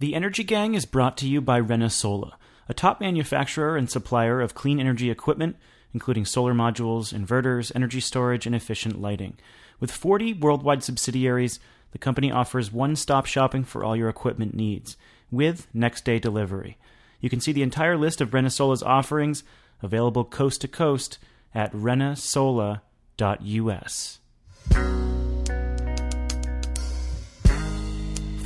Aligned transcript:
The 0.00 0.14
Energy 0.14 0.44
Gang 0.44 0.74
is 0.74 0.86
brought 0.86 1.16
to 1.16 1.26
you 1.26 1.40
by 1.40 1.60
Renesola, 1.60 2.34
a 2.68 2.74
top 2.74 3.00
manufacturer 3.00 3.76
and 3.76 3.90
supplier 3.90 4.40
of 4.40 4.54
clean 4.54 4.78
energy 4.78 5.10
equipment, 5.10 5.56
including 5.92 6.24
solar 6.24 6.54
modules, 6.54 7.12
inverters, 7.12 7.72
energy 7.74 7.98
storage, 7.98 8.46
and 8.46 8.54
efficient 8.54 9.00
lighting. 9.00 9.36
With 9.80 9.90
40 9.90 10.34
worldwide 10.34 10.84
subsidiaries, 10.84 11.58
the 11.90 11.98
company 11.98 12.30
offers 12.30 12.70
one 12.70 12.94
stop 12.94 13.26
shopping 13.26 13.64
for 13.64 13.82
all 13.82 13.96
your 13.96 14.08
equipment 14.08 14.54
needs, 14.54 14.96
with 15.32 15.66
next 15.74 16.04
day 16.04 16.20
delivery. 16.20 16.78
You 17.20 17.28
can 17.28 17.40
see 17.40 17.50
the 17.50 17.64
entire 17.64 17.96
list 17.96 18.20
of 18.20 18.30
Renesola's 18.30 18.84
offerings, 18.84 19.42
available 19.82 20.24
coast 20.24 20.60
to 20.60 20.68
coast, 20.68 21.18
at 21.52 21.72
renesola.us. 21.72 22.78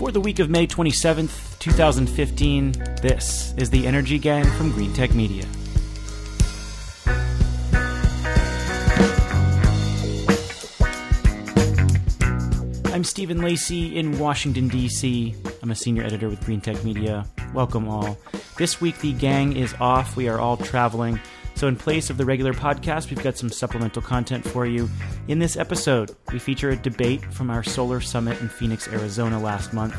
For 0.03 0.11
the 0.11 0.21
week 0.21 0.41
of 0.41 0.51
May 0.51 0.67
27th, 0.67 1.61
2015, 1.61 2.73
this 3.03 3.55
is 3.57 3.71
the 3.71 3.87
Energy 3.87 4.19
Gang 4.19 4.45
from 4.45 4.73
Green 4.73 4.93
Tech 4.93 5.15
Media. 5.15 5.45
I'm 12.93 13.05
Stephen 13.05 13.43
Lacey 13.43 13.97
in 13.97 14.19
Washington, 14.19 14.67
D.C. 14.67 15.37
I'm 15.63 15.71
a 15.71 15.77
senior 15.77 16.03
editor 16.03 16.29
with 16.29 16.45
Green 16.45 16.61
Tech 16.61 16.83
Media. 16.83 17.25
Welcome 17.55 17.89
all. 17.89 18.19
This 18.59 18.81
week, 18.81 18.99
the 18.99 19.13
gang 19.13 19.57
is 19.57 19.73
off. 19.79 20.17
We 20.17 20.29
are 20.29 20.41
all 20.41 20.57
traveling. 20.57 21.21
So, 21.55 21.69
in 21.69 21.77
place 21.77 22.11
of 22.11 22.17
the 22.17 22.25
regular 22.25 22.53
podcast, 22.53 23.11
we've 23.11 23.23
got 23.23 23.37
some 23.37 23.49
supplemental 23.49 24.03
content 24.03 24.47
for 24.47 24.67
you. 24.67 24.89
In 25.29 25.39
this 25.39 25.57
episode, 25.57 26.17
we 26.33 26.39
feature 26.39 26.71
a 26.71 26.77
debate 26.77 27.25
from 27.33 27.51
our 27.51 27.63
solar 27.63 28.01
summit 28.01 28.41
in 28.41 28.49
Phoenix, 28.49 28.89
Arizona 28.89 29.39
last 29.39 29.73
month. 29.73 29.95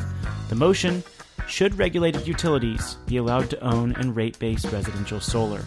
The 0.49 0.55
motion 0.55 1.03
Should 1.47 1.77
regulated 1.77 2.27
utilities 2.27 2.95
be 3.05 3.17
allowed 3.17 3.49
to 3.51 3.59
own 3.61 3.95
and 3.95 4.15
rate 4.15 4.39
base 4.39 4.65
residential 4.65 5.19
solar? 5.19 5.63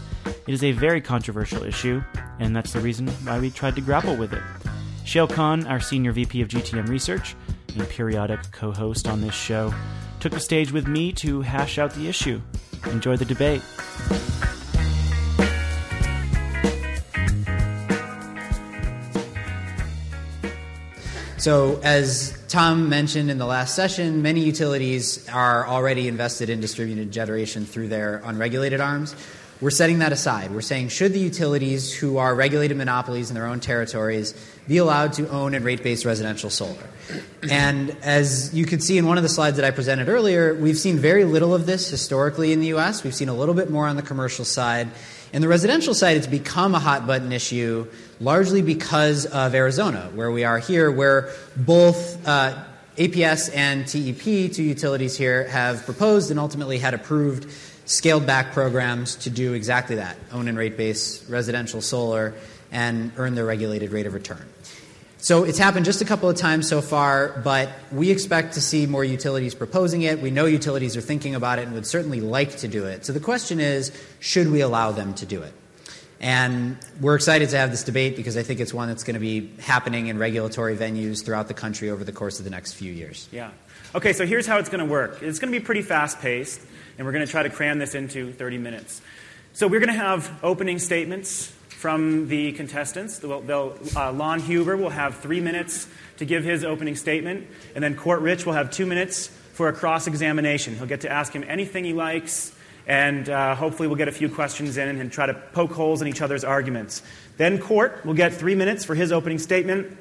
It 0.47 0.55
is 0.55 0.65
a 0.65 0.73
very 0.73 1.01
controversial 1.01 1.65
issue, 1.65 2.03
and 2.39 2.55
that's 2.55 2.73
the 2.73 2.81
reason 2.81 3.09
why 3.25 3.39
we 3.39 3.51
tried 3.51 3.75
to 3.77 3.81
grapple 3.81 4.17
with 4.17 4.33
it. 4.33 4.43
Shayle 5.05 5.31
Kann, 5.33 5.67
our 5.67 5.81
senior 5.81 6.13
VP 6.13 6.43
of 6.43 6.49
GTM 6.49 6.89
Research 6.89 7.37
and 7.75 7.89
periodic 7.89 8.41
co 8.53 8.73
host 8.73 9.07
on 9.09 9.21
this 9.21 9.35
show, 9.35 9.73
took 10.21 10.33
the 10.33 10.41
stage 10.41 10.73
with 10.73 10.87
me 10.87 11.13
to 11.13 11.43
hash 11.43 11.79
out 11.79 11.93
the 11.95 12.09
issue. 12.09 12.41
Enjoy 12.91 13.17
the 13.17 13.25
debate. 13.25 13.63
So, 21.47 21.79
as 21.85 22.37
Tom 22.49 22.89
mentioned 22.89 23.31
in 23.31 23.39
the 23.39 23.47
last 23.47 23.77
session, 23.77 24.21
many 24.21 24.41
utilities 24.41 25.29
are 25.29 25.65
already 25.65 26.09
invested 26.09 26.51
in 26.51 26.61
distributed 26.61 27.13
generation 27.13 27.67
through 27.67 27.87
their 27.87 28.21
unregulated 28.25 28.81
arms. 28.81 29.15
We're 29.61 29.71
setting 29.71 30.01
that 30.01 30.11
aside. 30.11 30.51
We're 30.51 30.61
saying, 30.61 30.89
should 30.89 31.13
the 31.13 31.21
utilities 31.21 31.95
who 31.95 32.17
are 32.17 32.35
regulated 32.35 32.77
monopolies 32.77 33.31
in 33.31 33.37
their 33.37 33.47
own 33.47 33.61
territories 33.61 34.35
be 34.67 34.79
allowed 34.79 35.13
to 35.13 35.29
own 35.29 35.55
and 35.55 35.65
rate 35.65 35.85
base 35.85 36.05
residential 36.05 36.51
solar? 36.51 36.91
And 37.49 37.97
as 38.03 38.53
you 38.53 38.67
could 38.67 38.83
see 38.83 38.99
in 38.99 39.07
one 39.07 39.17
of 39.17 39.23
the 39.23 39.29
slides 39.29 39.55
that 39.55 39.65
I 39.65 39.71
presented 39.71 40.09
earlier, 40.09 40.53
we've 40.53 40.77
seen 40.77 40.99
very 40.99 41.23
little 41.23 41.55
of 41.55 41.65
this 41.65 41.89
historically 41.89 42.53
in 42.53 42.61
the 42.61 42.75
US. 42.75 43.05
We've 43.05 43.15
seen 43.15 43.29
a 43.29 43.35
little 43.35 43.55
bit 43.55 43.71
more 43.71 43.87
on 43.87 43.95
the 43.95 44.03
commercial 44.03 44.45
side. 44.45 44.89
In 45.33 45.43
the 45.43 45.49
residential 45.49 45.93
side, 45.93 46.17
it's 46.17 46.27
become 46.27 46.75
a 46.75 46.79
hot 46.79 47.07
button 47.07 47.33
issue 47.33 47.87
largely 48.21 48.63
because 48.63 49.27
of 49.27 49.55
Arizona, 49.55 50.11
where 50.15 50.31
we 50.31 50.45
are 50.45 50.59
here, 50.59 50.91
where 50.91 51.31
both 51.57 52.27
uh, 52.27 52.65
APS 52.97 53.55
and 53.55 53.87
TEP, 53.87 54.53
two 54.53 54.63
utilities 54.63 55.17
here, 55.17 55.49
have 55.49 55.85
proposed 55.85 56.31
and 56.31 56.41
ultimately 56.41 56.79
had 56.79 56.95
approved 56.95 57.51
scaled 57.85 58.27
back 58.27 58.53
programs 58.53 59.17
to 59.17 59.31
do 59.31 59.53
exactly 59.53 59.97
that 59.97 60.17
own 60.33 60.49
and 60.49 60.59
rate 60.59 60.77
base 60.77 61.29
residential 61.29 61.81
solar 61.81 62.35
and 62.73 63.13
earn 63.17 63.35
their 63.35 63.45
regulated 63.45 63.93
rate 63.93 64.07
of 64.07 64.15
return. 64.15 64.45
So 65.27 65.43
it's 65.43 65.59
happened 65.59 65.85
just 65.85 66.01
a 66.01 66.05
couple 66.05 66.31
of 66.31 66.37
times 66.37 66.69
so 66.69 66.81
far, 66.81 67.41
but 67.43 67.69
we 67.91 68.13
expect 68.13 68.55
to 68.55 68.61
see 68.61 68.87
more 68.87 69.03
utilities 69.03 69.57
proposing 69.57 70.03
it. 70.03 70.21
We 70.21 70.31
know 70.31 70.45
utilities 70.45 70.97
are 70.97 71.01
thinking 71.01 71.35
about 71.35 71.59
it 71.59 71.63
and 71.63 71.75
would 71.75 71.85
certainly 71.85 72.21
like 72.21 72.59
to 72.59 72.69
do 72.69 72.85
it. 72.85 73.05
So 73.05 73.13
the 73.13 73.19
question 73.19 73.59
is 73.59 73.91
should 74.21 74.53
we 74.53 74.61
allow 74.61 74.93
them 74.93 75.15
to 75.15 75.27
do 75.27 75.43
it? 75.43 75.53
And 76.21 76.79
we're 77.01 77.17
excited 77.17 77.49
to 77.49 77.59
have 77.59 77.73
this 77.73 77.83
debate 77.83 78.15
because 78.15 78.37
I 78.37 78.45
think 78.45 78.61
it's 78.61 78.73
one 78.73 78.87
that's 78.87 79.03
going 79.03 79.15
to 79.15 79.21
be 79.21 79.51
happening 79.59 80.07
in 80.07 80.17
regulatory 80.17 80.77
venues 80.77 81.25
throughout 81.25 81.49
the 81.49 81.55
country 81.55 81.91
over 81.91 82.05
the 82.05 82.13
course 82.13 82.39
of 82.39 82.45
the 82.45 82.53
next 82.53 82.75
few 82.75 82.93
years. 82.93 83.29
Yeah. 83.33 83.51
Okay, 83.97 84.13
so 84.13 84.27
here's 84.27 84.47
how 84.47 84.59
it's 84.59 84.69
going 84.69 84.79
to 84.79 84.89
work 84.89 85.25
it's 85.25 85.41
going 85.41 85.53
to 85.53 85.59
be 85.59 85.65
pretty 85.65 85.83
fast 85.83 86.21
paced, 86.21 86.61
and 86.99 87.05
we're 87.05 87.13
going 87.13 87.27
to 87.27 87.31
try 87.33 87.43
to 87.43 87.51
cram 87.51 87.81
this 87.81 87.97
into 87.97 88.33
30 88.33 88.59
minutes. 88.59 89.03
So 89.55 89.67
we're 89.67 89.81
going 89.81 89.93
to 89.93 90.01
have 90.01 90.31
opening 90.45 90.79
statements 90.79 91.53
from 91.87 92.27
the 92.27 92.51
contestants. 92.51 93.21
They'll, 93.21 93.43
they'll, 93.43 93.79
uh, 93.95 94.13
Lon 94.13 94.41
Huber 94.41 94.77
will 94.77 94.91
have 94.91 95.19
three 95.19 95.41
minutes 95.41 95.87
to 96.17 96.25
give 96.25 96.43
his 96.43 96.65
opening 96.65 96.97
statement, 96.97 97.47
and 97.77 97.85
then 97.85 97.95
Court 97.95 98.23
Rich 98.23 98.45
will 98.45 98.55
have 98.55 98.73
two 98.73 98.87
minutes 98.87 99.29
for 99.53 99.69
a 99.69 99.73
cross 99.73 100.09
examination. 100.09 100.75
He'll 100.75 100.89
get 100.89 101.03
to 101.03 101.09
ask 101.09 101.33
him 101.33 101.45
anything 101.47 101.85
he 101.85 101.93
likes, 101.93 102.53
and 102.89 103.29
uh, 103.29 103.55
hopefully 103.55 103.87
we'll 103.87 103.99
get 103.99 104.09
a 104.09 104.13
few 104.13 104.29
questions 104.29 104.79
in 104.79 104.99
and 104.99 105.13
try 105.13 105.27
to 105.27 105.35
poke 105.35 105.71
holes 105.71 106.03
in 106.03 106.09
each 106.09 106.21
other's 106.21 106.43
arguments. 106.43 107.05
Then 107.37 107.61
Court 107.61 108.05
will 108.05 108.15
get 108.15 108.35
three 108.35 108.57
minutes 108.57 108.85
for 108.85 108.97
his 108.97 109.13
opening 109.13 109.39
statement. 109.39 109.97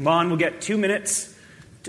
Lon 0.00 0.30
will 0.30 0.38
get 0.38 0.60
two 0.60 0.76
minutes 0.76 1.32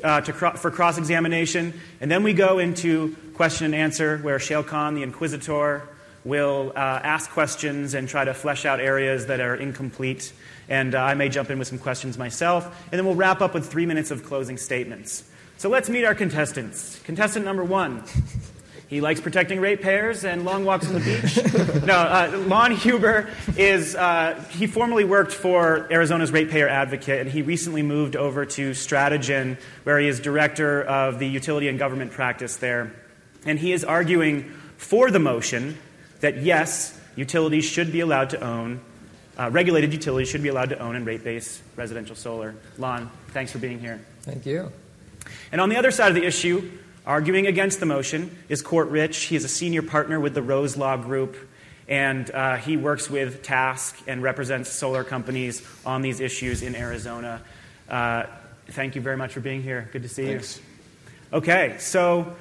uh, 0.03 0.21
cro- 0.21 0.57
for 0.57 0.69
cross 0.69 0.99
examination, 0.99 1.73
and 2.01 2.11
then 2.11 2.21
we 2.21 2.33
go 2.33 2.59
into 2.59 3.15
question 3.33 3.65
and 3.65 3.73
answer, 3.73 4.19
where 4.19 4.37
Shayle 4.37 4.67
Kann, 4.67 4.93
the 4.93 5.01
inquisitor, 5.01 5.89
will 6.25 6.73
uh, 6.75 6.79
ask 6.79 7.29
questions 7.29 7.93
and 7.93 8.07
try 8.07 8.25
to 8.25 8.33
flesh 8.33 8.65
out 8.65 8.79
areas 8.79 9.27
that 9.27 9.39
are 9.39 9.55
incomplete. 9.55 10.33
And 10.67 10.95
uh, 10.95 11.01
I 11.01 11.13
may 11.13 11.29
jump 11.29 11.49
in 11.49 11.59
with 11.59 11.67
some 11.67 11.79
questions 11.79 12.17
myself. 12.17 12.65
And 12.91 12.99
then 12.99 13.05
we'll 13.05 13.15
wrap 13.15 13.41
up 13.41 13.53
with 13.53 13.67
three 13.67 13.85
minutes 13.85 14.11
of 14.11 14.23
closing 14.23 14.57
statements. 14.57 15.23
So 15.57 15.69
let's 15.69 15.89
meet 15.89 16.05
our 16.05 16.15
contestants. 16.15 16.99
Contestant 17.03 17.45
number 17.45 17.63
one. 17.63 18.03
He 18.87 19.01
likes 19.01 19.21
protecting 19.21 19.59
ratepayers 19.59 20.23
and 20.23 20.45
long 20.45 20.65
walks 20.65 20.87
on 20.87 20.95
the 20.95 20.99
beach. 20.99 21.83
no, 21.85 21.93
uh, 21.93 22.43
Lon 22.47 22.71
Huber 22.71 23.29
is, 23.55 23.95
uh, 23.95 24.43
he 24.49 24.65
formerly 24.65 25.03
worked 25.03 25.31
for 25.31 25.87
Arizona's 25.91 26.31
ratepayer 26.31 26.67
advocate, 26.67 27.19
and 27.19 27.29
he 27.29 27.43
recently 27.43 27.83
moved 27.83 28.15
over 28.15 28.47
to 28.47 28.71
Strategen, 28.71 29.59
where 29.83 29.99
he 29.99 30.07
is 30.07 30.19
director 30.19 30.81
of 30.81 31.19
the 31.19 31.27
utility 31.27 31.67
and 31.67 31.77
government 31.77 32.11
practice 32.11 32.55
there. 32.55 32.91
And 33.45 33.59
he 33.59 33.73
is 33.73 33.83
arguing 33.85 34.51
for 34.77 35.11
the 35.11 35.19
motion 35.19 35.77
that 36.19 36.37
yes, 36.37 36.99
utilities 37.15 37.65
should 37.65 37.91
be 37.91 38.01
allowed 38.01 38.31
to 38.31 38.41
own, 38.41 38.81
uh, 39.37 39.49
regulated 39.51 39.93
utilities 39.93 40.29
should 40.29 40.43
be 40.43 40.49
allowed 40.49 40.69
to 40.69 40.79
own 40.79 40.95
and 40.95 41.05
rate 41.05 41.23
base 41.23 41.61
residential 41.75 42.15
solar. 42.15 42.55
Lon, 42.77 43.09
thanks 43.29 43.51
for 43.51 43.59
being 43.59 43.79
here. 43.79 43.99
Thank 44.21 44.45
you. 44.45 44.71
And 45.51 45.61
on 45.61 45.69
the 45.69 45.77
other 45.77 45.91
side 45.91 46.09
of 46.09 46.15
the 46.15 46.25
issue, 46.25 46.69
arguing 47.05 47.47
against 47.47 47.79
the 47.79 47.85
motion, 47.85 48.35
is 48.49 48.61
Court 48.61 48.89
Rich. 48.89 49.23
He 49.25 49.35
is 49.35 49.43
a 49.43 49.49
senior 49.49 49.81
partner 49.81 50.19
with 50.19 50.33
the 50.33 50.41
Rose 50.41 50.77
Law 50.77 50.97
Group, 50.97 51.37
and 51.87 52.29
uh, 52.31 52.57
he 52.57 52.77
works 52.77 53.09
with 53.09 53.41
TASC 53.41 53.95
and 54.07 54.21
represents 54.21 54.69
solar 54.69 55.03
companies 55.03 55.65
on 55.85 56.01
these 56.01 56.19
issues 56.19 56.61
in 56.61 56.75
Arizona. 56.75 57.41
Uh, 57.89 58.25
thank 58.67 58.95
you 58.95 59.01
very 59.01 59.17
much 59.17 59.33
for 59.33 59.39
being 59.39 59.63
here. 59.63 59.89
Good 59.91 60.03
to 60.03 60.09
see 60.09 60.25
Thanks. 60.25 60.57
you. 60.57 60.63
Okay, 61.37 61.75
so 61.79 62.35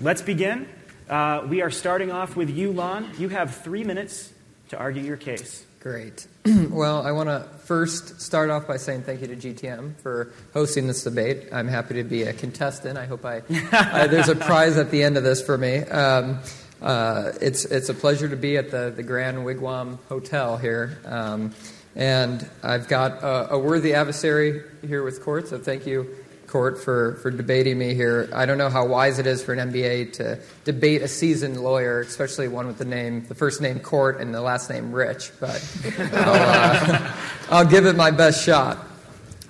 let's 0.00 0.22
begin. 0.22 0.68
Uh, 1.08 1.46
we 1.48 1.62
are 1.62 1.70
starting 1.70 2.10
off 2.10 2.34
with 2.34 2.50
you, 2.50 2.72
Lon. 2.72 3.08
You 3.16 3.28
have 3.28 3.54
three 3.54 3.84
minutes 3.84 4.32
to 4.70 4.78
argue 4.78 5.02
your 5.02 5.16
case. 5.16 5.64
Great. 5.78 6.26
well, 6.70 7.06
I 7.06 7.12
want 7.12 7.28
to 7.28 7.48
first 7.60 8.20
start 8.20 8.50
off 8.50 8.66
by 8.66 8.76
saying 8.76 9.02
thank 9.02 9.20
you 9.20 9.28
to 9.28 9.36
GTM 9.36 10.00
for 10.00 10.32
hosting 10.52 10.88
this 10.88 11.04
debate. 11.04 11.48
I'm 11.52 11.68
happy 11.68 11.94
to 11.94 12.02
be 12.02 12.24
a 12.24 12.32
contestant. 12.32 12.98
I 12.98 13.06
hope 13.06 13.24
I, 13.24 13.42
uh, 13.70 14.08
there's 14.08 14.28
a 14.28 14.34
prize 14.46 14.78
at 14.78 14.90
the 14.90 15.04
end 15.04 15.16
of 15.16 15.22
this 15.22 15.40
for 15.40 15.56
me. 15.56 15.78
Um, 15.78 16.40
uh, 16.82 17.32
it's, 17.40 17.64
it's 17.66 17.88
a 17.88 17.94
pleasure 17.94 18.28
to 18.28 18.36
be 18.36 18.56
at 18.56 18.72
the, 18.72 18.92
the 18.94 19.04
Grand 19.04 19.38
Wigwam 19.38 19.98
Hotel 20.08 20.56
here. 20.56 20.98
Um, 21.04 21.54
and 21.94 22.48
I've 22.64 22.88
got 22.88 23.22
a, 23.22 23.54
a 23.54 23.58
worthy 23.58 23.94
adversary 23.94 24.62
here 24.84 25.04
with 25.04 25.22
Court, 25.22 25.46
so 25.46 25.58
thank 25.58 25.86
you 25.86 26.16
Court 26.46 26.78
for, 26.78 27.16
for 27.16 27.30
debating 27.30 27.78
me 27.78 27.94
here. 27.94 28.28
I 28.34 28.46
don't 28.46 28.58
know 28.58 28.70
how 28.70 28.86
wise 28.86 29.18
it 29.18 29.26
is 29.26 29.42
for 29.42 29.52
an 29.52 29.70
MBA 29.70 30.12
to 30.14 30.38
debate 30.64 31.02
a 31.02 31.08
seasoned 31.08 31.60
lawyer, 31.60 32.00
especially 32.00 32.48
one 32.48 32.66
with 32.66 32.78
the 32.78 32.84
name, 32.84 33.26
the 33.26 33.34
first 33.34 33.60
name 33.60 33.80
Court 33.80 34.20
and 34.20 34.34
the 34.34 34.40
last 34.40 34.70
name 34.70 34.92
Rich, 34.92 35.32
but 35.40 35.62
I'll, 36.12 36.34
uh, 36.34 37.12
I'll 37.50 37.66
give 37.66 37.86
it 37.86 37.96
my 37.96 38.10
best 38.10 38.44
shot. 38.44 38.78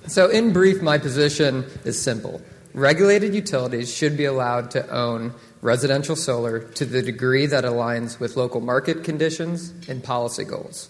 So, 0.07 0.29
in 0.29 0.53
brief, 0.53 0.81
my 0.81 0.97
position 0.97 1.65
is 1.83 2.01
simple. 2.01 2.41
Regulated 2.73 3.33
utilities 3.33 3.93
should 3.93 4.15
be 4.15 4.25
allowed 4.25 4.71
to 4.71 4.87
own 4.89 5.33
residential 5.61 6.15
solar 6.15 6.59
to 6.59 6.85
the 6.85 7.01
degree 7.01 7.45
that 7.47 7.63
aligns 7.63 8.19
with 8.19 8.37
local 8.37 8.61
market 8.61 9.03
conditions 9.03 9.73
and 9.89 10.03
policy 10.03 10.43
goals. 10.43 10.89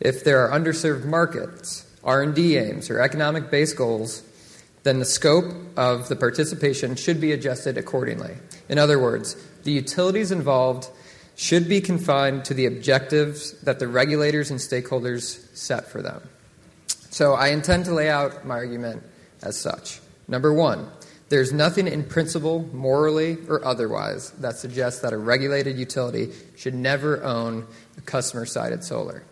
If 0.00 0.24
there 0.24 0.46
are 0.46 0.58
underserved 0.58 1.04
markets, 1.04 1.84
R&D 2.04 2.56
aims, 2.56 2.88
or 2.88 3.00
economic-based 3.00 3.76
goals 3.76 4.22
then 4.86 5.00
the 5.00 5.04
scope 5.04 5.52
of 5.76 6.08
the 6.08 6.14
participation 6.14 6.94
should 6.94 7.20
be 7.20 7.32
adjusted 7.32 7.76
accordingly. 7.76 8.36
In 8.68 8.78
other 8.78 9.00
words, 9.00 9.34
the 9.64 9.72
utilities 9.72 10.30
involved 10.30 10.88
should 11.34 11.68
be 11.68 11.80
confined 11.80 12.44
to 12.44 12.54
the 12.54 12.66
objectives 12.66 13.60
that 13.62 13.80
the 13.80 13.88
regulators 13.88 14.48
and 14.48 14.60
stakeholders 14.60 15.44
set 15.56 15.88
for 15.88 16.02
them. 16.02 16.22
So 17.10 17.34
I 17.34 17.48
intend 17.48 17.86
to 17.86 17.94
lay 17.94 18.08
out 18.08 18.46
my 18.46 18.54
argument 18.54 19.02
as 19.42 19.58
such. 19.58 19.98
Number 20.28 20.52
one, 20.52 20.88
there's 21.30 21.52
nothing 21.52 21.88
in 21.88 22.04
principle, 22.04 22.62
morally 22.72 23.38
or 23.48 23.64
otherwise, 23.64 24.30
that 24.32 24.56
suggests 24.56 25.00
that 25.00 25.12
a 25.12 25.18
regulated 25.18 25.76
utility 25.76 26.30
should 26.56 26.74
never 26.74 27.24
own 27.24 27.66
a 27.98 28.02
customer 28.02 28.46
sided 28.46 28.84
solar. 28.84 29.24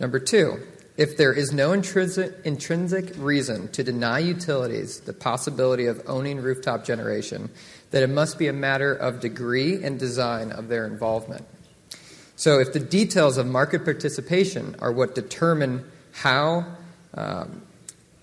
Number 0.00 0.18
two, 0.18 0.66
if 0.96 1.16
there 1.16 1.32
is 1.32 1.52
no 1.52 1.72
intrinsic, 1.72 3.10
reason 3.16 3.68
to 3.68 3.84
deny 3.84 4.18
utilities 4.18 5.00
the 5.00 5.12
possibility 5.12 5.86
of 5.86 6.02
owning 6.06 6.40
rooftop 6.40 6.84
generation, 6.84 7.50
that 7.90 8.02
it 8.02 8.08
must 8.08 8.38
be 8.38 8.48
a 8.48 8.52
matter 8.52 8.94
of 8.94 9.20
degree 9.20 9.82
and 9.82 9.98
design 9.98 10.52
of 10.52 10.68
their 10.68 10.86
involvement. 10.86 11.44
So, 12.34 12.58
if 12.60 12.72
the 12.72 12.80
details 12.80 13.38
of 13.38 13.46
market 13.46 13.84
participation 13.84 14.76
are 14.80 14.92
what 14.92 15.14
determine 15.14 15.84
how 16.12 16.66
um, 17.14 17.62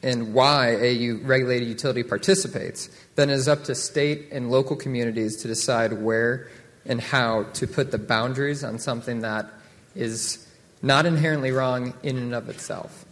and 0.03 0.33
why 0.33 0.75
a 0.79 1.11
regulated 1.11 1.67
utility 1.67 2.03
participates, 2.03 2.89
then 3.15 3.29
it 3.29 3.33
is 3.33 3.47
up 3.47 3.63
to 3.65 3.75
state 3.75 4.27
and 4.31 4.51
local 4.51 4.75
communities 4.75 5.37
to 5.37 5.47
decide 5.47 5.93
where 5.93 6.47
and 6.85 6.99
how 6.99 7.43
to 7.53 7.65
put 7.65 7.91
the 7.91 7.97
boundaries 7.97 8.63
on 8.63 8.77
something 8.77 9.21
that 9.21 9.47
is 9.95 10.45
not 10.83 11.06
inherently 11.06 11.50
wrong 11.51 11.94
in 12.03 12.18
and 12.18 12.35
of 12.35 12.50
itself. 12.50 13.06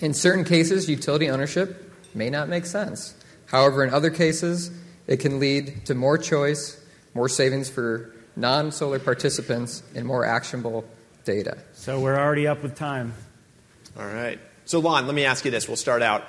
In 0.00 0.14
certain 0.14 0.44
cases, 0.44 0.88
utility 0.88 1.28
ownership 1.28 1.92
may 2.14 2.30
not 2.30 2.48
make 2.48 2.64
sense. 2.64 3.14
However, 3.46 3.84
in 3.84 3.92
other 3.92 4.08
cases, 4.08 4.70
it 5.06 5.18
can 5.18 5.38
lead 5.38 5.84
to 5.86 5.94
more 5.94 6.16
choice, 6.16 6.82
more 7.12 7.28
savings 7.28 7.68
for 7.68 8.14
non 8.36 8.72
solar 8.72 8.98
participants, 8.98 9.82
and 9.94 10.06
more 10.06 10.24
actionable 10.24 10.84
data. 11.24 11.58
So 11.74 12.00
we're 12.00 12.18
already 12.18 12.46
up 12.46 12.62
with 12.62 12.76
time. 12.76 13.12
All 13.98 14.06
right. 14.06 14.38
So, 14.64 14.78
Lon, 14.78 15.06
let 15.06 15.14
me 15.14 15.24
ask 15.24 15.44
you 15.44 15.50
this. 15.50 15.68
We'll 15.68 15.76
start 15.76 16.02
out. 16.02 16.24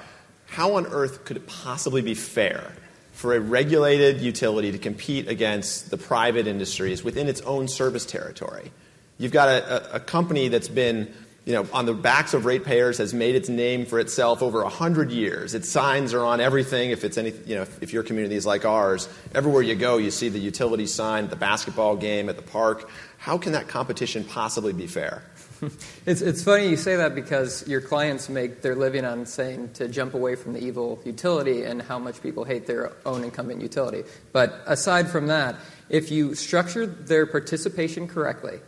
How 0.48 0.76
on 0.76 0.88
earth 0.88 1.24
could 1.24 1.38
it 1.38 1.48
possibly 1.48 2.02
be 2.02 2.16
fair 2.16 2.72
for 3.14 3.36
a 3.36 3.40
regulated 3.40 4.22
utility 4.22 4.72
to 4.72 4.78
compete 4.80 5.28
against 5.28 5.92
the 5.92 5.98
private 5.98 6.48
industries 6.48 7.04
within 7.04 7.28
its 7.28 7.42
own 7.42 7.68
service 7.68 8.06
territory? 8.06 8.72
You've 9.18 9.32
got 9.32 9.50
a, 9.50 9.94
a, 9.94 9.98
a 9.98 10.00
company 10.00 10.48
that's 10.48 10.68
been 10.68 11.14
you 11.46 11.54
know, 11.54 11.68
on 11.74 11.86
the 11.86 11.94
backs 11.94 12.34
of 12.34 12.46
ratepayers 12.46 12.98
has 13.00 13.14
made 13.14 13.36
its 13.36 13.50
name 13.50 13.86
for 13.86 14.00
itself 14.00 14.42
over 14.42 14.64
100 14.64 15.12
years. 15.12 15.54
Its 15.54 15.70
signs 15.70 16.14
are 16.14 16.24
on 16.24 16.40
everything. 16.40 16.92
If 16.92 17.04
it's 17.04 17.18
any, 17.18 17.34
you 17.46 17.56
know, 17.56 17.64
if, 17.64 17.84
if 17.84 17.94
your 17.94 18.04
community 18.04 18.36
is 18.36 18.46
like 18.46 18.64
ours, 18.64 19.10
everywhere 19.36 19.62
you 19.62 19.76
go, 19.76 19.98
you 19.98 20.10
see 20.10 20.30
the 20.30 20.40
utility 20.40 20.86
sign 20.86 21.26
at 21.26 21.30
the 21.30 21.36
basketball 21.36 21.98
game, 21.98 22.30
at 22.30 22.38
the 22.38 22.44
park. 22.44 22.90
How 23.18 23.38
can 23.38 23.52
that 23.54 23.68
competition 23.68 24.24
possibly 24.24 24.72
be 24.72 24.88
fair? 24.88 25.22
it's, 26.06 26.22
it's 26.22 26.44
funny 26.44 26.70
you 26.70 26.78
say 26.78 26.96
that 26.96 27.14
because 27.14 27.68
your 27.68 27.82
clients 27.82 28.30
make 28.30 28.62
their 28.62 28.76
living 28.76 29.04
on 29.04 29.26
saying 29.26 29.72
to 29.74 29.90
jump 29.90 30.14
away 30.14 30.36
from 30.36 30.54
the 30.54 30.64
evil 30.64 31.02
utility 31.04 31.64
and 31.64 31.82
how 31.82 32.00
much 32.00 32.24
people 32.24 32.46
hate 32.46 32.68
their 32.68 32.94
own 33.06 33.22
incumbent 33.22 33.62
utility. 33.62 34.04
But 34.32 34.62
aside 34.66 35.10
from 35.10 35.28
that, 35.28 35.58
if 35.90 36.10
you 36.10 36.36
structure 36.36 36.86
their 36.86 37.26
participation 37.26 38.08
correctly 38.08 38.60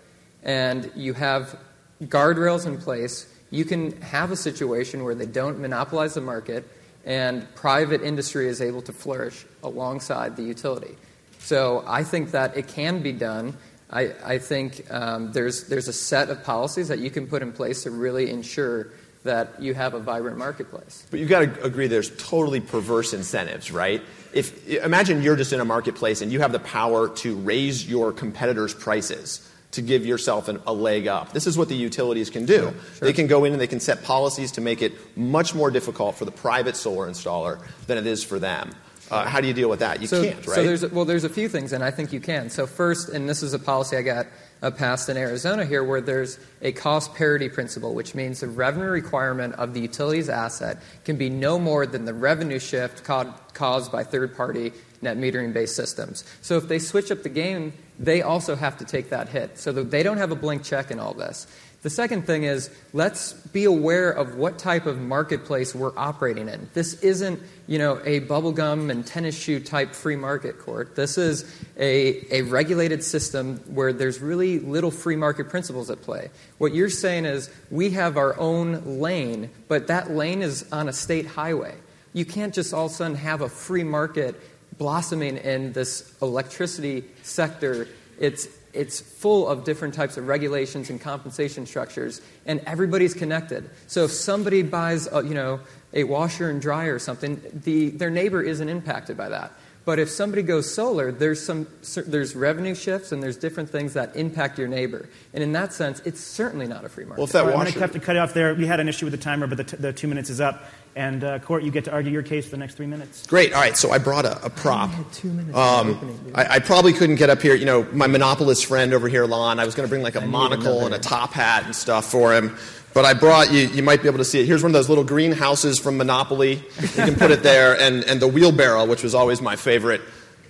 and 0.45 0.89
you 0.95 1.13
have 1.13 1.57
guardrails 2.03 2.65
in 2.65 2.77
place, 2.77 3.27
you 3.51 3.65
can 3.65 3.99
have 4.01 4.31
a 4.31 4.35
situation 4.37 5.03
where 5.03 5.15
they 5.15 5.25
don't 5.25 5.59
monopolize 5.59 6.13
the 6.13 6.21
market 6.21 6.65
and 7.05 7.53
private 7.55 8.01
industry 8.01 8.47
is 8.47 8.61
able 8.61 8.81
to 8.81 8.93
flourish 8.93 9.45
alongside 9.63 10.35
the 10.37 10.43
utility. 10.43 10.95
So 11.39 11.83
I 11.85 12.03
think 12.03 12.31
that 12.31 12.57
it 12.57 12.67
can 12.67 13.03
be 13.03 13.11
done 13.11 13.57
I, 13.89 14.13
I 14.23 14.37
think 14.39 14.91
um, 14.91 15.31
there's, 15.31 15.67
there's 15.67 15.87
a 15.87 15.93
set 15.93 16.29
of 16.29 16.43
policies 16.43 16.87
that 16.87 16.99
you 16.99 17.09
can 17.09 17.27
put 17.27 17.41
in 17.41 17.51
place 17.51 17.83
to 17.83 17.91
really 17.91 18.29
ensure 18.29 18.89
that 19.23 19.61
you 19.61 19.73
have 19.73 19.93
a 19.93 19.99
vibrant 19.99 20.37
marketplace. 20.37 21.05
But 21.09 21.19
you've 21.19 21.29
got 21.29 21.39
to 21.39 21.63
agree 21.63 21.87
there's 21.87 22.15
totally 22.17 22.59
perverse 22.59 23.13
incentives, 23.13 23.71
right? 23.71 24.01
If 24.33 24.67
imagine 24.67 25.23
you're 25.23 25.35
just 25.35 25.53
in 25.53 25.59
a 25.59 25.65
marketplace 25.65 26.21
and 26.21 26.31
you 26.31 26.41
have 26.41 26.51
the 26.51 26.59
power 26.59 27.09
to 27.09 27.35
raise 27.37 27.89
your 27.89 28.11
competitors' 28.11 28.73
prices 28.73 29.49
to 29.75 29.81
give 29.81 30.05
yourself 30.05 30.47
an, 30.47 30.61
a 30.67 30.73
leg 30.73 31.07
up. 31.07 31.31
This 31.31 31.47
is 31.47 31.57
what 31.57 31.69
the 31.69 31.75
utilities 31.75 32.29
can 32.29 32.45
do. 32.45 32.59
Sure, 32.59 32.71
sure. 32.71 33.07
They 33.07 33.13
can 33.13 33.27
go 33.27 33.45
in 33.45 33.53
and 33.53 33.61
they 33.61 33.67
can 33.67 33.79
set 33.79 34.03
policies 34.03 34.51
to 34.53 34.61
make 34.61 34.81
it 34.81 34.93
much 35.17 35.55
more 35.55 35.71
difficult 35.71 36.15
for 36.15 36.25
the 36.25 36.31
private 36.31 36.75
solar 36.75 37.07
installer 37.07 37.59
than 37.87 37.97
it 37.97 38.07
is 38.07 38.23
for 38.23 38.39
them. 38.39 38.71
Uh, 39.11 39.23
how 39.25 39.39
do 39.39 39.47
you 39.47 39.53
deal 39.53 39.69
with 39.69 39.79
that? 39.79 40.01
You 40.01 40.07
so, 40.07 40.23
can't, 40.23 40.47
right? 40.47 40.55
So 40.55 40.63
there's, 40.63 40.91
well, 40.91 41.05
there's 41.05 41.23
a 41.23 41.29
few 41.29 41.47
things, 41.47 41.73
and 41.73 41.83
I 41.83 41.91
think 41.91 42.11
you 42.11 42.19
can. 42.19 42.49
So 42.49 42.65
first, 42.65 43.09
and 43.09 43.29
this 43.29 43.43
is 43.43 43.53
a 43.53 43.59
policy 43.59 43.97
I 43.97 44.01
got 44.01 44.25
passed 44.71 45.09
in 45.09 45.17
Arizona 45.17 45.65
here, 45.65 45.83
where 45.83 46.01
there's 46.01 46.39
a 46.61 46.71
cost 46.71 47.13
parity 47.15 47.49
principle, 47.49 47.93
which 47.93 48.15
means 48.15 48.39
the 48.39 48.47
revenue 48.47 48.89
requirement 48.89 49.53
of 49.55 49.73
the 49.73 49.81
utilities 49.81 50.29
asset 50.29 50.77
can 51.03 51.17
be 51.17 51.29
no 51.29 51.59
more 51.59 51.85
than 51.85 52.05
the 52.05 52.13
revenue 52.13 52.59
shift 52.59 53.03
ca- 53.03 53.33
caused 53.53 53.91
by 53.91 54.03
third-party 54.03 54.71
net 55.01 55.17
metering-based 55.17 55.75
systems. 55.75 56.23
So 56.41 56.57
if 56.57 56.67
they 56.67 56.79
switch 56.79 57.11
up 57.11 57.23
the 57.23 57.29
game, 57.29 57.73
they 57.99 58.21
also 58.21 58.55
have 58.55 58.77
to 58.77 58.85
take 58.85 59.09
that 59.09 59.29
hit. 59.29 59.57
So 59.57 59.71
that 59.73 59.91
they 59.91 60.03
don't 60.03 60.17
have 60.17 60.31
a 60.31 60.35
blank 60.35 60.63
check 60.63 60.91
in 60.91 60.99
all 60.99 61.13
this. 61.13 61.47
The 61.85 61.91
second 61.91 62.25
thing 62.25 62.45
is 62.45 62.71
let's 62.93 63.33
be 63.33 63.65
aware 63.65 64.09
of 64.09 64.37
what 64.37 64.57
type 64.57 64.87
of 64.87 64.99
marketplace 64.99 65.75
we're 65.75 65.95
operating 65.95 66.49
in. 66.49 66.67
This 66.73 66.95
isn't, 67.03 67.39
you 67.67 67.77
know, 67.77 68.01
a 68.03 68.21
bubblegum 68.21 68.89
and 68.89 69.05
tennis 69.05 69.37
shoe 69.37 69.59
type 69.59 69.93
free 69.93 70.15
market 70.15 70.57
Court. 70.57 70.95
This 70.95 71.19
is 71.19 71.45
a, 71.77 72.25
a 72.39 72.41
regulated 72.41 73.03
system 73.03 73.57
where 73.67 73.93
there's 73.93 74.19
really 74.19 74.57
little 74.57 74.89
free 74.89 75.15
market 75.15 75.47
principles 75.47 75.91
at 75.91 76.01
play. 76.01 76.31
What 76.57 76.73
you're 76.73 76.89
saying 76.89 77.25
is 77.25 77.51
we 77.69 77.91
have 77.91 78.17
our 78.17 78.35
own 78.39 78.99
lane, 78.99 79.51
but 79.67 79.85
that 79.85 80.09
lane 80.09 80.41
is 80.41 80.65
on 80.71 80.89
a 80.89 80.93
state 80.93 81.27
highway. 81.27 81.75
You 82.13 82.25
can't 82.25 82.51
just 82.51 82.73
all 82.73 82.87
of 82.87 82.93
a 82.93 82.95
sudden 82.95 83.15
have 83.17 83.41
a 83.41 83.49
free 83.49 83.83
market 83.83 84.33
blossoming 84.79 85.37
in 85.37 85.73
this 85.73 86.15
electricity 86.19 87.03
sector. 87.21 87.87
It's 88.19 88.47
it's 88.75 88.99
full 88.99 89.47
of 89.47 89.63
different 89.63 89.93
types 89.93 90.17
of 90.17 90.27
regulations 90.27 90.89
and 90.89 90.99
compensation 90.99 91.65
structures, 91.65 92.21
and 92.45 92.61
everybody's 92.67 93.13
connected. 93.13 93.69
So 93.87 94.03
if 94.03 94.11
somebody 94.11 94.61
buys, 94.61 95.07
a, 95.11 95.23
you 95.23 95.33
know, 95.33 95.61
a 95.93 96.03
washer 96.03 96.49
and 96.49 96.61
dryer 96.61 96.93
or 96.95 96.99
something, 96.99 97.41
the, 97.53 97.89
their 97.89 98.09
neighbor 98.09 98.41
isn't 98.41 98.67
impacted 98.67 99.15
by 99.17 99.29
that. 99.29 99.51
But 99.85 99.99
if 99.99 100.09
somebody 100.09 100.41
goes 100.41 100.73
solar, 100.73 101.11
there's 101.11 101.45
some 101.45 101.67
there's 102.07 102.35
revenue 102.35 102.73
shifts 102.73 103.11
and 103.11 103.21
there's 103.21 103.37
different 103.37 103.69
things 103.69 103.93
that 103.93 104.15
impact 104.15 104.57
your 104.57 104.67
neighbor. 104.67 105.07
And 105.31 105.43
in 105.43 105.51
that 105.51 105.73
sense, 105.73 106.01
it's 106.05 106.19
certainly 106.19 106.65
not 106.65 106.83
a 106.85 106.89
free 106.89 107.05
market. 107.05 107.19
Well, 107.19 107.25
if 107.25 107.33
that 107.33 107.45
washer... 107.45 107.55
I'm 107.55 107.63
going 107.65 107.73
to 107.73 107.79
have 107.81 107.91
to 107.91 107.99
cut 107.99 108.17
off 108.17 108.33
there. 108.33 108.55
We 108.55 108.65
had 108.65 108.79
an 108.79 108.89
issue 108.89 109.05
with 109.05 109.11
the 109.11 109.19
timer, 109.19 109.45
but 109.45 109.57
the, 109.57 109.63
t- 109.63 109.77
the 109.77 109.93
two 109.93 110.07
minutes 110.07 110.31
is 110.31 110.41
up. 110.41 110.63
And 110.97 111.25
uh, 111.25 111.39
Court, 111.39 111.63
you 111.63 111.71
get 111.71 111.83
to 111.85 111.91
argue 111.91 112.09
your 112.09 112.23
case 112.23 112.45
for 112.45 112.51
the 112.51 112.57
next 112.57 112.75
three 112.75 112.85
minutes. 112.85 113.27
Great. 113.27 113.51
All 113.51 113.59
right. 113.59 113.75
So 113.75 113.91
I 113.91 113.97
brought 113.97 114.23
a, 114.23 114.45
a 114.45 114.49
prop. 114.49 114.91
I 114.91 115.03
two 115.11 115.27
minutes. 115.27 115.57
Um, 115.57 116.31
I, 116.33 116.55
I, 116.55 116.59
probably 116.59 116.93
couldn't 116.93 117.17
get 117.17 117.29
up 117.29 117.41
here. 117.41 117.53
You 117.53 117.65
know, 117.65 117.83
my 117.91 118.07
monopolist 118.07 118.65
friend 118.65 118.93
over 118.93 119.09
here, 119.09 119.25
Lon. 119.25 119.59
I 119.59 119.65
was 119.65 119.75
going 119.75 119.85
to 119.85 119.89
bring 119.89 120.01
like 120.01 120.15
a 120.15 120.21
I 120.21 120.25
monocle 120.25 120.85
and 120.85 120.95
a 120.95 120.99
top 120.99 121.33
hat 121.33 121.65
and 121.65 121.75
stuff 121.75 122.09
for 122.09 122.33
him. 122.33 122.55
But 122.93 123.03
I 123.03 123.13
brought 123.13 123.51
you. 123.51 123.67
You 123.67 123.83
might 123.83 124.01
be 124.01 124.07
able 124.07 124.19
to 124.19 124.25
see 124.25 124.39
it. 124.39 124.45
Here's 124.45 124.63
one 124.63 124.69
of 124.69 124.73
those 124.73 124.87
little 124.87 125.03
greenhouses 125.03 125.79
from 125.79 125.97
Monopoly. 125.97 126.63
You 126.79 126.87
can 126.87 127.15
put 127.15 127.29
it 127.29 127.43
there, 127.43 127.77
and 127.79 128.05
and 128.05 128.21
the 128.21 128.27
wheelbarrow, 128.29 128.85
which 128.85 129.03
was 129.03 129.13
always 129.13 129.41
my 129.41 129.57
favorite 129.57 129.99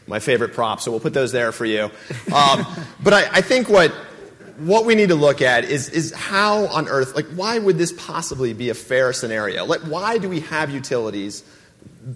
my 0.06 0.20
favorite 0.20 0.54
prop. 0.54 0.80
So 0.80 0.92
we'll 0.92 1.00
put 1.00 1.16
those 1.16 1.32
there 1.32 1.52
for 1.52 1.66
you. 1.66 1.90
Um, 2.32 2.66
but 3.04 3.14
I, 3.14 3.30
I 3.32 3.42
think 3.42 3.68
what 3.68 3.92
what 4.58 4.86
we 4.86 4.96
need 4.96 5.10
to 5.10 5.16
look 5.16 5.42
at 5.42 5.66
is, 5.66 5.90
is 5.90 6.14
how 6.14 6.68
on 6.68 6.88
earth, 6.88 7.16
like, 7.16 7.28
why 7.28 7.60
would 7.60 7.78
this 7.78 7.92
possibly 7.94 8.54
be 8.54 8.70
a 8.70 8.74
fair 8.74 9.14
scenario? 9.14 9.66
Like, 9.66 9.82
why 9.82 10.18
do 10.18 10.30
we 10.30 10.42
have 10.42 10.70
utilities 10.70 11.44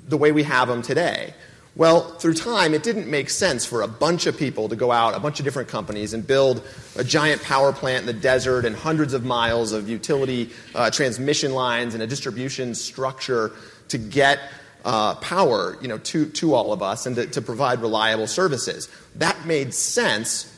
the 0.07 0.17
way 0.17 0.31
we 0.31 0.43
have 0.43 0.67
them 0.67 0.81
today? 0.81 1.33
Well, 1.75 2.01
through 2.01 2.33
time, 2.33 2.73
it 2.73 2.83
didn't 2.83 3.07
make 3.07 3.29
sense 3.29 3.65
for 3.65 3.81
a 3.81 3.87
bunch 3.87 4.25
of 4.25 4.37
people 4.37 4.69
to 4.69 4.75
go 4.75 4.91
out, 4.91 5.15
a 5.15 5.19
bunch 5.19 5.39
of 5.39 5.45
different 5.45 5.69
companies, 5.69 6.13
and 6.13 6.25
build 6.25 6.61
a 6.97 7.03
giant 7.03 7.43
power 7.43 7.71
plant 7.71 8.01
in 8.01 8.05
the 8.05 8.13
desert 8.13 8.65
and 8.65 8.75
hundreds 8.75 9.13
of 9.13 9.23
miles 9.23 9.71
of 9.71 9.87
utility 9.87 10.49
uh, 10.75 10.89
transmission 10.89 11.53
lines 11.53 11.93
and 11.93 12.03
a 12.03 12.07
distribution 12.07 12.75
structure 12.75 13.51
to 13.89 13.97
get 13.97 14.39
uh, 14.83 15.15
power 15.15 15.77
you 15.81 15.87
know, 15.87 15.97
to, 15.99 16.25
to 16.27 16.53
all 16.53 16.73
of 16.73 16.81
us 16.81 17.05
and 17.05 17.15
to, 17.15 17.27
to 17.27 17.41
provide 17.41 17.81
reliable 17.81 18.27
services. 18.27 18.89
That 19.15 19.45
made 19.45 19.73
sense 19.73 20.48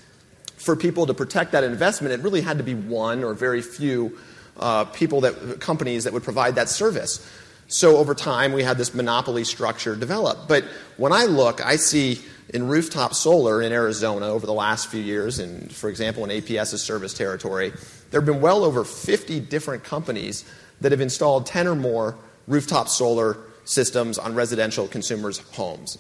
for 0.61 0.75
people 0.75 1.07
to 1.07 1.13
protect 1.13 1.51
that 1.53 1.63
investment. 1.63 2.13
It 2.13 2.21
really 2.21 2.41
had 2.41 2.57
to 2.59 2.63
be 2.63 2.75
one 2.75 3.23
or 3.23 3.33
very 3.33 3.61
few 3.61 4.17
uh, 4.57 4.85
people 4.85 5.21
that 5.21 5.59
companies 5.59 6.03
that 6.03 6.13
would 6.13 6.23
provide 6.23 6.55
that 6.55 6.69
service. 6.69 7.27
So 7.67 7.97
over 7.97 8.13
time, 8.13 8.51
we 8.51 8.63
had 8.63 8.77
this 8.77 8.93
monopoly 8.93 9.43
structure 9.43 9.95
develop. 9.95 10.47
But 10.47 10.65
when 10.97 11.13
I 11.13 11.25
look, 11.25 11.65
I 11.65 11.77
see 11.77 12.19
in 12.53 12.67
rooftop 12.67 13.13
solar 13.13 13.61
in 13.61 13.71
Arizona 13.71 14.27
over 14.27 14.45
the 14.45 14.53
last 14.53 14.89
few 14.89 15.01
years, 15.01 15.39
and 15.39 15.71
for 15.71 15.89
example, 15.89 16.23
in 16.25 16.29
APS's 16.29 16.83
service 16.83 17.13
territory, 17.13 17.71
there 18.11 18.19
have 18.19 18.25
been 18.25 18.41
well 18.41 18.65
over 18.65 18.83
50 18.83 19.39
different 19.39 19.83
companies 19.83 20.43
that 20.81 20.91
have 20.91 21.01
installed 21.01 21.45
10 21.45 21.67
or 21.67 21.75
more 21.75 22.17
rooftop 22.47 22.89
solar 22.89 23.37
systems 23.63 24.17
on 24.17 24.35
residential 24.35 24.87
consumers' 24.87 25.39
homes. 25.53 25.97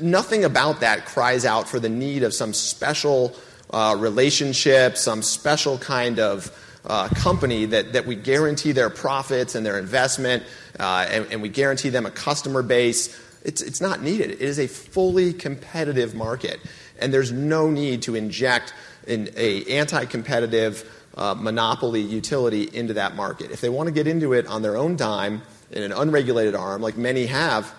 Nothing 0.00 0.44
about 0.44 0.80
that 0.80 1.04
cries 1.04 1.44
out 1.44 1.68
for 1.68 1.78
the 1.78 1.88
need 1.88 2.24
of 2.24 2.34
some 2.34 2.52
special 2.52 3.36
uh, 3.70 3.96
relationship, 3.98 4.96
some 4.96 5.22
special 5.22 5.78
kind 5.78 6.18
of 6.18 6.50
uh, 6.84 7.08
company 7.08 7.66
that, 7.66 7.92
that 7.92 8.06
we 8.06 8.14
guarantee 8.14 8.72
their 8.72 8.90
profits 8.90 9.54
and 9.54 9.66
their 9.66 9.78
investment, 9.78 10.42
uh, 10.78 11.06
and, 11.10 11.26
and 11.32 11.42
we 11.42 11.48
guarantee 11.48 11.88
them 11.88 12.06
a 12.06 12.10
customer 12.10 12.62
base. 12.62 13.20
It's, 13.44 13.62
it's 13.62 13.80
not 13.80 14.02
needed. 14.02 14.30
It 14.30 14.40
is 14.40 14.58
a 14.58 14.66
fully 14.66 15.32
competitive 15.32 16.14
market, 16.14 16.60
and 16.98 17.12
there's 17.12 17.32
no 17.32 17.70
need 17.70 18.02
to 18.02 18.14
inject 18.14 18.72
an 19.06 19.28
a 19.36 19.64
anti-competitive 19.64 20.84
uh, 21.16 21.34
monopoly 21.34 22.00
utility 22.00 22.68
into 22.72 22.94
that 22.94 23.14
market. 23.14 23.50
If 23.50 23.60
they 23.60 23.68
want 23.68 23.86
to 23.88 23.92
get 23.92 24.06
into 24.06 24.32
it 24.32 24.46
on 24.46 24.62
their 24.62 24.76
own 24.76 24.96
dime 24.96 25.42
in 25.70 25.82
an 25.82 25.92
unregulated 25.92 26.54
arm, 26.54 26.82
like 26.82 26.96
many 26.96 27.26
have, 27.26 27.72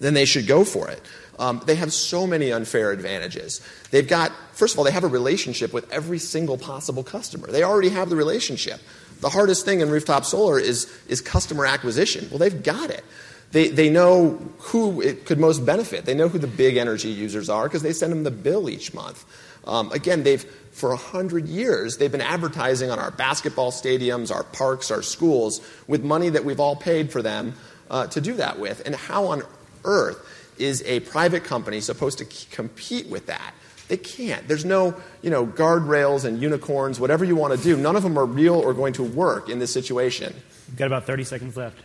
then 0.00 0.14
they 0.14 0.24
should 0.24 0.46
go 0.46 0.64
for 0.64 0.90
it. 0.90 1.00
Um, 1.38 1.62
they 1.66 1.74
have 1.74 1.92
so 1.92 2.26
many 2.26 2.52
unfair 2.52 2.92
advantages. 2.92 3.60
They've 3.90 4.06
got, 4.06 4.32
first 4.52 4.74
of 4.74 4.78
all, 4.78 4.84
they 4.84 4.92
have 4.92 5.04
a 5.04 5.08
relationship 5.08 5.72
with 5.72 5.90
every 5.92 6.18
single 6.18 6.58
possible 6.58 7.02
customer. 7.02 7.48
They 7.48 7.62
already 7.62 7.88
have 7.90 8.10
the 8.10 8.16
relationship. 8.16 8.80
The 9.20 9.30
hardest 9.30 9.64
thing 9.64 9.80
in 9.80 9.90
rooftop 9.90 10.24
solar 10.24 10.58
is, 10.58 10.92
is 11.08 11.20
customer 11.20 11.66
acquisition. 11.66 12.28
Well, 12.30 12.38
they've 12.38 12.62
got 12.62 12.90
it. 12.90 13.04
They, 13.52 13.68
they 13.68 13.88
know 13.88 14.40
who 14.58 15.00
it 15.00 15.26
could 15.26 15.38
most 15.38 15.64
benefit. 15.64 16.04
They 16.04 16.14
know 16.14 16.28
who 16.28 16.38
the 16.38 16.48
big 16.48 16.76
energy 16.76 17.10
users 17.10 17.48
are 17.48 17.64
because 17.64 17.82
they 17.82 17.92
send 17.92 18.12
them 18.12 18.24
the 18.24 18.32
bill 18.32 18.68
each 18.68 18.92
month. 18.92 19.24
Um, 19.66 19.92
again, 19.92 20.24
they've 20.24 20.44
for 20.72 20.90
a 20.90 20.96
hundred 20.96 21.46
years 21.46 21.98
they've 21.98 22.10
been 22.10 22.20
advertising 22.20 22.90
on 22.90 22.98
our 22.98 23.12
basketball 23.12 23.70
stadiums, 23.70 24.34
our 24.34 24.42
parks, 24.42 24.90
our 24.90 25.02
schools 25.02 25.60
with 25.86 26.02
money 26.02 26.28
that 26.30 26.44
we've 26.44 26.58
all 26.58 26.74
paid 26.74 27.12
for 27.12 27.22
them 27.22 27.54
uh, 27.90 28.08
to 28.08 28.20
do 28.20 28.34
that 28.34 28.58
with. 28.58 28.82
And 28.84 28.94
how 28.94 29.26
on 29.26 29.42
earth 29.84 30.43
is 30.58 30.82
a 30.84 31.00
private 31.00 31.44
company 31.44 31.80
supposed 31.80 32.18
to 32.18 32.24
compete 32.50 33.06
with 33.08 33.26
that? 33.26 33.54
They 33.88 33.96
can't. 33.98 34.48
There's 34.48 34.64
no, 34.64 34.94
you 35.20 35.30
know, 35.30 35.46
guardrails 35.46 36.24
and 36.24 36.40
unicorns, 36.40 36.98
whatever 36.98 37.24
you 37.24 37.36
want 37.36 37.56
to 37.56 37.62
do. 37.62 37.76
None 37.76 37.96
of 37.96 38.02
them 38.02 38.18
are 38.18 38.24
real 38.24 38.54
or 38.54 38.72
going 38.72 38.94
to 38.94 39.02
work 39.02 39.50
in 39.50 39.58
this 39.58 39.72
situation. 39.72 40.34
You've 40.68 40.76
got 40.78 40.86
about 40.86 41.04
30 41.04 41.24
seconds 41.24 41.56
left. 41.56 41.78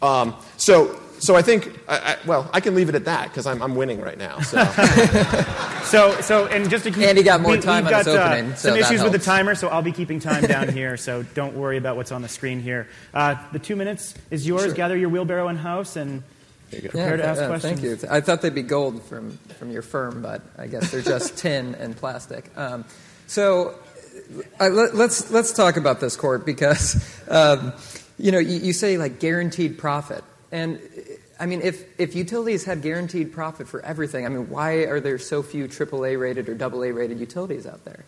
Um, 0.00 0.34
so, 0.56 0.98
so 1.18 1.36
I 1.36 1.42
think, 1.42 1.78
I, 1.88 1.98
I, 1.98 2.16
well, 2.26 2.48
I 2.52 2.60
can 2.60 2.74
leave 2.74 2.88
it 2.88 2.94
at 2.94 3.04
that 3.06 3.28
because 3.28 3.44
I'm, 3.46 3.60
I'm 3.60 3.74
winning 3.74 4.00
right 4.00 4.16
now. 4.16 4.38
So. 4.40 4.64
so, 5.84 6.20
so, 6.20 6.46
and 6.46 6.70
just 6.70 6.84
to 6.84 6.90
keep, 6.90 7.02
Andy 7.02 7.22
got 7.22 7.40
more 7.40 7.56
time 7.56 7.84
we've 7.84 7.92
on 7.92 8.04
got, 8.04 8.06
his 8.06 8.14
opening, 8.14 8.52
Uh, 8.52 8.54
so 8.54 8.68
some 8.68 8.78
that 8.78 8.86
issues 8.86 9.02
with 9.02 9.12
the 9.12 9.18
timer, 9.18 9.54
so 9.54 9.68
I'll 9.68 9.82
be 9.82 9.92
keeping 9.92 10.20
time 10.20 10.44
down 10.44 10.68
here. 10.72 10.96
So 10.96 11.22
don't 11.22 11.54
worry 11.54 11.76
about 11.76 11.96
what's 11.96 12.12
on 12.12 12.22
the 12.22 12.28
screen 12.28 12.60
here. 12.60 12.88
Uh, 13.12 13.34
the 13.52 13.58
two 13.58 13.76
minutes 13.76 14.14
is 14.30 14.46
yours. 14.46 14.66
Sure. 14.66 14.74
Gather 14.74 14.96
your 14.96 15.08
wheelbarrow 15.10 15.48
and 15.48 15.58
house 15.58 15.96
and 15.96 16.22
prepare 16.70 17.16
to 17.16 17.24
ask 17.24 17.42
uh, 17.42 17.46
questions. 17.48 17.80
Thank 17.80 18.02
you. 18.02 18.08
I 18.10 18.20
thought 18.20 18.42
they'd 18.42 18.54
be 18.54 18.62
gold 18.62 19.02
from, 19.04 19.38
from 19.58 19.70
your 19.70 19.82
firm, 19.82 20.22
but 20.22 20.42
I 20.58 20.66
guess 20.66 20.90
they're 20.90 21.02
just 21.02 21.36
tin 21.38 21.74
and 21.74 21.96
plastic. 21.96 22.50
Um, 22.56 22.84
so 23.26 23.74
uh, 24.58 24.68
let, 24.68 24.94
let's 24.94 25.30
let's 25.30 25.52
talk 25.52 25.76
about 25.76 26.00
this 26.00 26.16
Court 26.16 26.44
because 26.44 26.96
um, 27.28 27.72
you 28.18 28.32
know 28.32 28.38
you, 28.38 28.58
you 28.58 28.72
say 28.72 28.98
like 28.98 29.20
guaranteed 29.20 29.78
profit, 29.78 30.24
and 30.52 30.80
I 31.38 31.46
mean 31.46 31.62
if 31.62 31.84
if 31.98 32.14
utilities 32.14 32.64
had 32.64 32.82
guaranteed 32.82 33.32
profit 33.32 33.68
for 33.68 33.80
everything, 33.84 34.26
I 34.26 34.28
mean 34.28 34.50
why 34.50 34.84
are 34.84 35.00
there 35.00 35.18
so 35.18 35.42
few 35.42 35.68
AAA 35.68 36.18
rated 36.18 36.48
or 36.48 36.64
AA 36.64 36.94
rated 36.94 37.20
utilities 37.20 37.66
out 37.66 37.84
there? 37.84 38.04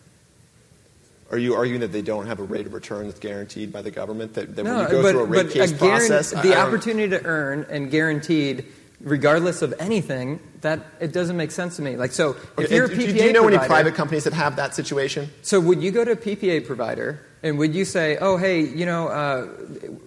Are 1.33 1.39
you 1.39 1.55
arguing 1.55 1.81
that 1.81 1.91
they 1.91 2.03
don't 2.03 2.27
have 2.27 2.39
a 2.39 2.43
rate 2.43 2.67
of 2.67 2.75
return 2.75 3.07
that's 3.07 3.19
guaranteed 3.19 3.73
by 3.73 3.81
the 3.81 3.89
government? 3.89 4.35
That, 4.35 4.55
that 4.55 4.63
No, 4.63 4.75
when 4.75 4.83
you 4.83 4.91
go 4.91 5.01
but, 5.01 5.11
through 5.13 5.21
a 5.21 5.25
rate 5.25 5.49
case 5.49 5.71
a 5.71 5.75
process, 5.75 6.29
the 6.29 6.53
I 6.53 6.61
opportunity 6.61 7.09
to 7.09 7.25
earn 7.25 7.65
and 7.71 7.89
guaranteed, 7.89 8.65
regardless 9.01 9.63
of 9.63 9.73
anything, 9.79 10.39
that 10.61 10.85
it 10.99 11.11
doesn't 11.11 11.35
make 11.35 11.49
sense 11.49 11.77
to 11.77 11.81
me. 11.81 11.97
Like, 11.97 12.11
so 12.11 12.35
if 12.59 12.65
Okay, 12.65 12.75
you're 12.75 12.85
a 12.85 12.89
PPA 12.89 13.17
do 13.17 13.25
you 13.25 13.33
know 13.33 13.47
any 13.47 13.57
provider- 13.57 13.67
private 13.67 13.95
companies 13.95 14.25
that 14.25 14.33
have 14.33 14.57
that 14.57 14.75
situation? 14.75 15.31
So 15.41 15.59
would 15.59 15.81
you 15.81 15.89
go 15.89 16.05
to 16.05 16.11
a 16.11 16.15
PPA 16.15 16.67
provider 16.67 17.25
and 17.41 17.57
would 17.57 17.73
you 17.73 17.83
say, 17.83 18.17
oh, 18.21 18.37
hey, 18.37 18.61
you 18.61 18.85
know, 18.85 19.07
uh, 19.07 19.47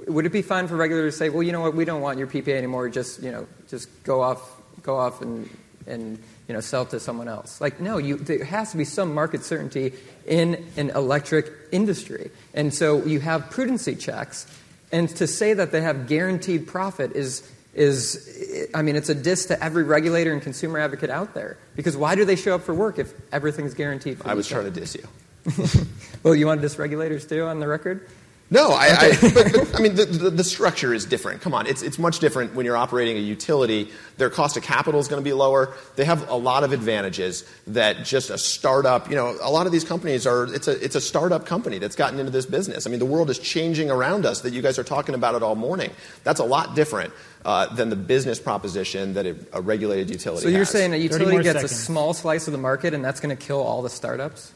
would 0.07 0.27
it 0.27 0.33
be 0.33 0.43
fine 0.43 0.69
for 0.69 0.77
regulators 0.77 1.15
to 1.15 1.19
say, 1.19 1.29
well, 1.29 1.43
you 1.43 1.51
know 1.51 1.61
what, 1.61 1.75
we 1.75 1.85
don't 1.85 2.03
want 2.03 2.21
your 2.21 2.29
PPA 2.29 2.57
anymore, 2.57 2.89
just, 2.89 3.21
you 3.21 3.33
know, 3.33 3.49
just 3.69 3.89
go 4.05 4.23
off, 4.23 4.63
go 4.85 4.97
off 4.97 5.23
and, 5.23 5.51
and 5.89 6.23
you 6.49 6.55
know, 6.55 6.61
sell 6.61 6.87
to 6.87 7.01
someone 7.01 7.29
else? 7.29 7.61
Like, 7.61 7.81
no, 7.81 7.99
you, 7.99 8.17
there 8.17 8.45
has 8.45 8.71
to 8.73 8.77
be 8.77 8.85
some 8.85 9.15
market 9.15 9.45
certainty 9.45 9.93
in 10.27 10.65
an 10.77 10.91
electric 10.91 11.51
industry. 11.73 12.31
And 12.55 12.73
so 12.73 13.05
you 13.05 13.21
have 13.21 13.51
prudency 13.51 13.99
checks. 13.99 14.47
And 14.93 15.09
to 15.17 15.27
say 15.27 15.55
that 15.55 15.73
they 15.73 15.81
have 15.81 16.07
guaranteed 16.07 16.67
profit 16.67 17.13
is, 17.13 17.51
is 17.75 18.69
I 18.75 18.83
mean, 18.83 18.97
it's 18.97 19.09
a 19.09 19.15
diss 19.15 19.47
to 19.47 19.63
every 19.63 19.83
regulator 19.83 20.33
and 20.33 20.41
consumer 20.41 20.79
advocate 20.79 21.11
out 21.11 21.35
there. 21.35 21.59
Because 21.75 21.97
why 21.97 22.15
do 22.15 22.25
they 22.25 22.37
show 22.37 22.55
up 22.55 22.63
for 22.63 22.75
work 22.75 22.99
if 22.99 23.13
everything's 23.33 23.75
guaranteed 23.75 24.19
I 24.25 24.35
was 24.35 24.47
trying 24.49 24.65
to 24.65 24.71
diss 24.71 24.95
you. 24.95 25.07
Well, 26.23 26.35
you 26.35 26.47
want 26.47 26.61
to 26.61 26.63
diss 26.63 26.77
regulators 26.77 27.25
too 27.25 27.45
on 27.45 27.61
the 27.61 27.69
record? 27.69 28.05
No, 28.49 28.69
I, 28.71 28.87
I, 28.87 29.11
but, 29.21 29.53
but, 29.53 29.75
I 29.75 29.81
mean, 29.81 29.97
the, 29.97 30.05
the, 30.05 30.31
the 30.31 30.45
structure 30.45 30.95
is 30.95 31.05
different. 31.05 31.41
Come 31.41 31.53
on, 31.53 31.67
it's, 31.67 31.83
it's 31.83 31.99
much 31.99 32.21
different 32.21 32.55
when 32.55 32.65
you're 32.65 32.77
operating 32.77 33.17
a 33.17 33.21
utility. 33.21 33.91
Their 34.19 34.31
cost 34.31 34.57
of 34.57 34.63
capital 34.63 35.01
is 35.01 35.09
going 35.09 35.21
to 35.21 35.25
be 35.25 35.33
lower. 35.33 35.75
They 35.97 36.05
have 36.05 36.29
a 36.31 36.37
lot 36.37 36.63
of 36.63 36.73
advantages 36.73 37.45
that 37.67 38.05
just 38.05 38.31
a 38.31 38.39
startup, 38.39 39.11
you 39.11 39.17
know, 39.17 39.37
a 39.43 39.51
lot 39.51 39.67
of 39.67 39.73
these 39.73 39.83
companies 39.83 40.29
are, 40.29 40.45
it's 40.55 40.69
a, 40.69 40.85
it's 40.85 40.95
a 40.95 41.01
startup 41.01 41.45
company 41.45 41.79
that's 41.79 41.97
gotten 41.97 42.21
into 42.21 42.31
this 42.31 42.47
business. 42.47 42.87
I 42.87 42.91
mean, 42.91 43.01
the 43.01 43.05
world 43.07 43.31
is 43.31 43.41
changing 43.41 43.91
around 43.91 44.25
us 44.25 44.43
that 44.43 44.53
you 44.53 44.63
guys 44.63 44.79
are 44.79 44.85
talking 44.85 45.17
about 45.17 45.35
it 45.35 45.43
all 45.43 45.57
morning. 45.57 45.91
That's 46.23 46.39
a 46.39 46.45
lot 46.45 46.77
different 46.77 47.13
uh, 47.45 47.75
than 47.75 47.91
the 47.91 47.97
business 47.97 48.39
proposition 48.39 49.15
that 49.15 49.27
a, 49.27 49.35
a 49.55 49.61
regulated 49.61 50.09
utility 50.09 50.45
So 50.45 50.49
you're 50.51 50.61
has. 50.61 50.71
saying 50.71 50.95
a 50.95 50.99
utility 50.99 51.43
gets 51.43 51.63
seconds. 51.63 51.73
a 51.73 51.75
small 51.75 52.15
slice 52.15 52.47
of 52.47 52.53
the 52.53 52.59
market 52.59 52.95
and 52.95 53.05
that's 53.05 53.19
going 53.19 53.37
to 53.37 53.45
kill 53.45 53.61
all 53.61 53.83
the 53.83 53.91
startups? 53.91 54.53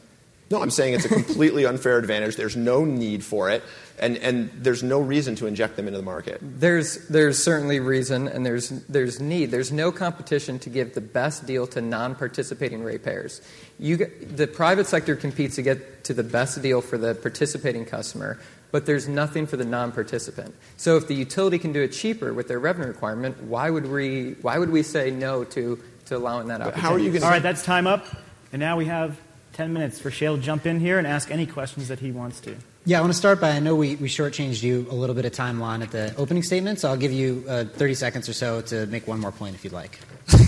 No, 0.51 0.61
I'm 0.61 0.69
saying 0.69 0.93
it's 0.95 1.05
a 1.05 1.09
completely 1.09 1.65
unfair 1.65 1.97
advantage. 1.97 2.35
There's 2.35 2.57
no 2.57 2.83
need 2.83 3.23
for 3.23 3.49
it, 3.49 3.63
and, 3.99 4.17
and 4.17 4.51
there's 4.53 4.83
no 4.83 4.99
reason 4.99 5.35
to 5.37 5.47
inject 5.47 5.77
them 5.77 5.87
into 5.87 5.97
the 5.97 6.03
market. 6.03 6.39
There's, 6.41 7.07
there's 7.07 7.41
certainly 7.41 7.79
reason 7.79 8.27
and 8.27 8.45
there's, 8.45 8.69
there's 8.69 9.21
need. 9.21 9.51
There's 9.51 9.71
no 9.71 9.91
competition 9.91 10.59
to 10.59 10.69
give 10.69 10.93
the 10.93 11.01
best 11.01 11.45
deal 11.45 11.67
to 11.67 11.81
non 11.81 12.15
participating 12.15 12.83
ratepayers. 12.83 13.41
You, 13.79 13.97
get- 13.97 14.35
the 14.35 14.47
private 14.47 14.87
sector 14.87 15.15
competes 15.15 15.55
to 15.55 15.61
get 15.61 16.03
to 16.05 16.13
the 16.13 16.23
best 16.23 16.61
deal 16.61 16.81
for 16.81 16.97
the 16.97 17.15
participating 17.15 17.85
customer, 17.85 18.37
but 18.71 18.85
there's 18.85 19.07
nothing 19.07 19.47
for 19.47 19.55
the 19.57 19.65
non 19.65 19.91
participant. 19.93 20.53
So 20.75 20.97
if 20.97 21.07
the 21.07 21.15
utility 21.15 21.59
can 21.59 21.71
do 21.71 21.81
it 21.81 21.89
cheaper 21.93 22.33
with 22.33 22.47
their 22.47 22.59
revenue 22.59 22.87
requirement, 22.89 23.41
why 23.43 23.69
would 23.69 23.85
we, 23.89 24.33
why 24.41 24.57
would 24.57 24.69
we 24.69 24.83
say 24.83 25.11
no 25.11 25.45
to, 25.45 25.81
to 26.07 26.17
allowing 26.17 26.47
that 26.47 26.59
But 26.59 26.67
opportunity? 26.69 26.81
how 26.81 26.93
are 26.95 26.99
you 26.99 27.11
going 27.11 27.23
All 27.23 27.29
right, 27.29 27.41
that's 27.43 27.63
time 27.63 27.87
up. 27.87 28.05
And 28.51 28.59
now 28.59 28.75
we 28.75 28.85
have 28.85 29.17
10 29.53 29.73
minutes 29.73 29.99
for 29.99 30.09
Shayle 30.09 30.35
to 30.35 30.41
jump 30.41 30.65
in 30.65 30.79
here 30.79 30.97
and 30.97 31.05
ask 31.05 31.29
any 31.31 31.45
questions 31.45 31.87
that 31.89 31.99
he 31.99 32.11
wants 32.11 32.39
to. 32.41 32.55
Yeah, 32.85 32.97
I 32.97 33.01
want 33.01 33.13
to 33.13 33.17
start 33.17 33.39
by 33.39 33.51
I 33.51 33.59
know 33.59 33.75
we, 33.75 33.95
we 33.97 34.07
shortchanged 34.07 34.63
you 34.63 34.87
a 34.89 34.95
little 34.95 35.13
bit 35.15 35.25
of 35.25 35.33
time, 35.33 35.59
Lon, 35.59 35.81
at 35.83 35.91
the 35.91 36.13
opening 36.17 36.41
statement, 36.41 36.79
so 36.79 36.89
I'll 36.89 36.97
give 36.97 37.11
you 37.11 37.43
uh, 37.47 37.65
30 37.65 37.93
seconds 37.93 38.27
or 38.29 38.33
so 38.33 38.61
to 38.61 38.85
make 38.87 39.07
one 39.07 39.19
more 39.19 39.31
point 39.31 39.55
if 39.55 39.63
you'd 39.63 39.73
like. 39.73 39.99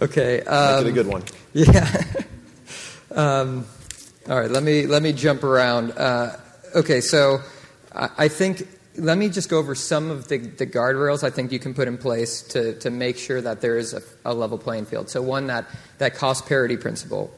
Okay. 0.00 0.38
Make 0.38 0.48
Um, 0.48 0.86
it 0.86 0.90
a 0.90 0.92
good 0.92 1.06
one. 1.06 1.22
Yeah. 1.54 2.02
um, 3.12 3.66
all 4.28 4.38
right. 4.38 4.50
Let 4.50 4.62
me 4.62 4.86
let 4.86 5.02
me 5.02 5.12
jump 5.12 5.42
around. 5.42 5.92
Uh, 5.92 6.36
okay. 6.74 7.00
So 7.00 7.38
I, 7.94 8.10
I 8.18 8.28
think 8.28 8.68
let 8.96 9.16
me 9.16 9.28
just 9.30 9.48
go 9.48 9.58
over 9.58 9.74
some 9.74 10.10
of 10.10 10.28
the, 10.28 10.36
the 10.38 10.66
guardrails 10.66 11.22
I 11.24 11.30
think 11.30 11.50
you 11.52 11.58
can 11.58 11.72
put 11.74 11.88
in 11.88 11.96
place 11.98 12.42
to 12.52 12.78
to 12.80 12.90
make 12.90 13.16
sure 13.16 13.40
that 13.40 13.60
there 13.62 13.78
is 13.78 13.94
a, 13.94 14.02
a 14.24 14.34
level 14.34 14.58
playing 14.58 14.84
field. 14.86 15.08
So 15.08 15.22
one 15.22 15.46
that 15.46 15.64
that 15.98 16.14
cost 16.14 16.46
parity 16.46 16.76
principle. 16.76 17.32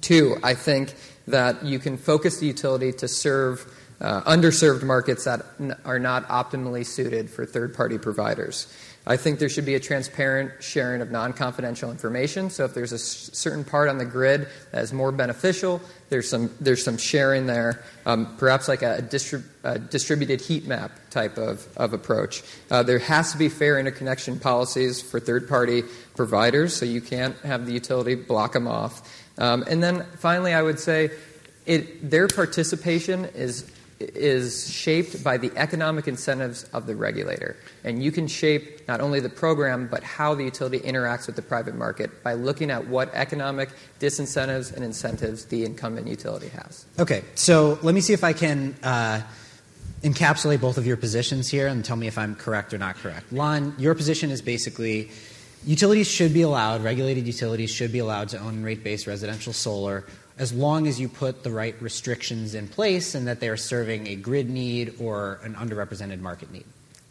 Two, 0.00 0.36
I 0.42 0.54
think 0.54 0.94
that 1.28 1.64
you 1.64 1.78
can 1.78 1.96
focus 1.96 2.38
the 2.38 2.46
utility 2.46 2.92
to 2.92 3.08
serve 3.08 3.66
uh, 4.00 4.22
underserved 4.22 4.82
markets 4.82 5.24
that 5.24 5.42
n- 5.60 5.76
are 5.84 5.98
not 5.98 6.26
optimally 6.28 6.84
suited 6.84 7.30
for 7.30 7.46
third 7.46 7.74
party 7.74 7.98
providers. 7.98 8.66
I 9.06 9.16
think 9.16 9.40
there 9.40 9.48
should 9.48 9.64
be 9.64 9.74
a 9.74 9.80
transparent 9.80 10.62
sharing 10.62 11.00
of 11.02 11.10
non 11.10 11.32
confidential 11.32 11.90
information. 11.90 12.50
So 12.50 12.64
if 12.64 12.74
there's 12.74 12.92
a 12.92 12.96
s- 12.96 13.30
certain 13.32 13.64
part 13.64 13.88
on 13.88 13.98
the 13.98 14.04
grid 14.04 14.48
that 14.72 14.82
is 14.82 14.92
more 14.92 15.12
beneficial, 15.12 15.80
there's 16.08 16.28
some, 16.28 16.50
there's 16.60 16.84
some 16.84 16.96
sharing 16.96 17.46
there, 17.46 17.82
um, 18.06 18.36
perhaps 18.38 18.68
like 18.68 18.82
a, 18.82 19.06
distrib- 19.08 19.44
a 19.64 19.78
distributed 19.78 20.40
heat 20.40 20.66
map 20.66 20.92
type 21.10 21.36
of, 21.36 21.66
of 21.76 21.92
approach. 21.92 22.42
Uh, 22.70 22.82
there 22.82 22.98
has 23.00 23.32
to 23.32 23.38
be 23.38 23.48
fair 23.48 23.78
interconnection 23.78 24.38
policies 24.38 25.00
for 25.02 25.20
third 25.20 25.48
party 25.48 25.82
providers, 26.16 26.74
so 26.74 26.84
you 26.84 27.00
can't 27.00 27.36
have 27.38 27.66
the 27.66 27.72
utility 27.72 28.14
block 28.14 28.52
them 28.52 28.66
off. 28.66 29.08
Um, 29.42 29.64
and 29.66 29.82
then 29.82 30.04
finally, 30.18 30.54
I 30.54 30.62
would 30.62 30.78
say 30.78 31.10
it, 31.66 32.08
their 32.08 32.28
participation 32.28 33.24
is, 33.34 33.68
is 33.98 34.72
shaped 34.72 35.24
by 35.24 35.36
the 35.36 35.50
economic 35.56 36.06
incentives 36.06 36.62
of 36.72 36.86
the 36.86 36.94
regulator. 36.94 37.56
And 37.82 38.00
you 38.04 38.12
can 38.12 38.28
shape 38.28 38.86
not 38.86 39.00
only 39.00 39.18
the 39.18 39.28
program, 39.28 39.88
but 39.88 40.04
how 40.04 40.36
the 40.36 40.44
utility 40.44 40.78
interacts 40.78 41.26
with 41.26 41.34
the 41.34 41.42
private 41.42 41.74
market 41.74 42.22
by 42.22 42.34
looking 42.34 42.70
at 42.70 42.86
what 42.86 43.10
economic 43.14 43.70
disincentives 43.98 44.72
and 44.72 44.84
incentives 44.84 45.46
the 45.46 45.64
incumbent 45.64 46.06
utility 46.06 46.48
has. 46.48 46.86
Okay, 47.00 47.24
so 47.34 47.80
let 47.82 47.96
me 47.96 48.00
see 48.00 48.12
if 48.12 48.22
I 48.22 48.34
can 48.34 48.76
uh, 48.84 49.22
encapsulate 50.04 50.60
both 50.60 50.78
of 50.78 50.86
your 50.86 50.96
positions 50.96 51.48
here 51.48 51.66
and 51.66 51.84
tell 51.84 51.96
me 51.96 52.06
if 52.06 52.16
I'm 52.16 52.36
correct 52.36 52.72
or 52.72 52.78
not 52.78 52.94
correct. 52.94 53.32
Lon, 53.32 53.74
your 53.76 53.96
position 53.96 54.30
is 54.30 54.40
basically 54.40 55.10
utilities 55.64 56.08
should 56.08 56.32
be 56.34 56.42
allowed, 56.42 56.82
regulated 56.82 57.26
utilities 57.26 57.70
should 57.70 57.92
be 57.92 57.98
allowed 57.98 58.28
to 58.30 58.38
own 58.38 58.62
rate 58.62 58.82
based 58.82 59.06
residential 59.06 59.52
solar 59.52 60.04
as 60.38 60.52
long 60.52 60.86
as 60.86 60.98
you 60.98 61.08
put 61.08 61.42
the 61.42 61.50
right 61.50 61.80
restrictions 61.80 62.54
in 62.54 62.66
place 62.66 63.14
and 63.14 63.26
that 63.26 63.40
they 63.40 63.48
are 63.48 63.56
serving 63.56 64.06
a 64.08 64.16
grid 64.16 64.48
need 64.48 64.94
or 64.98 65.40
an 65.42 65.54
underrepresented 65.54 66.20
market 66.20 66.50
need. 66.50 66.64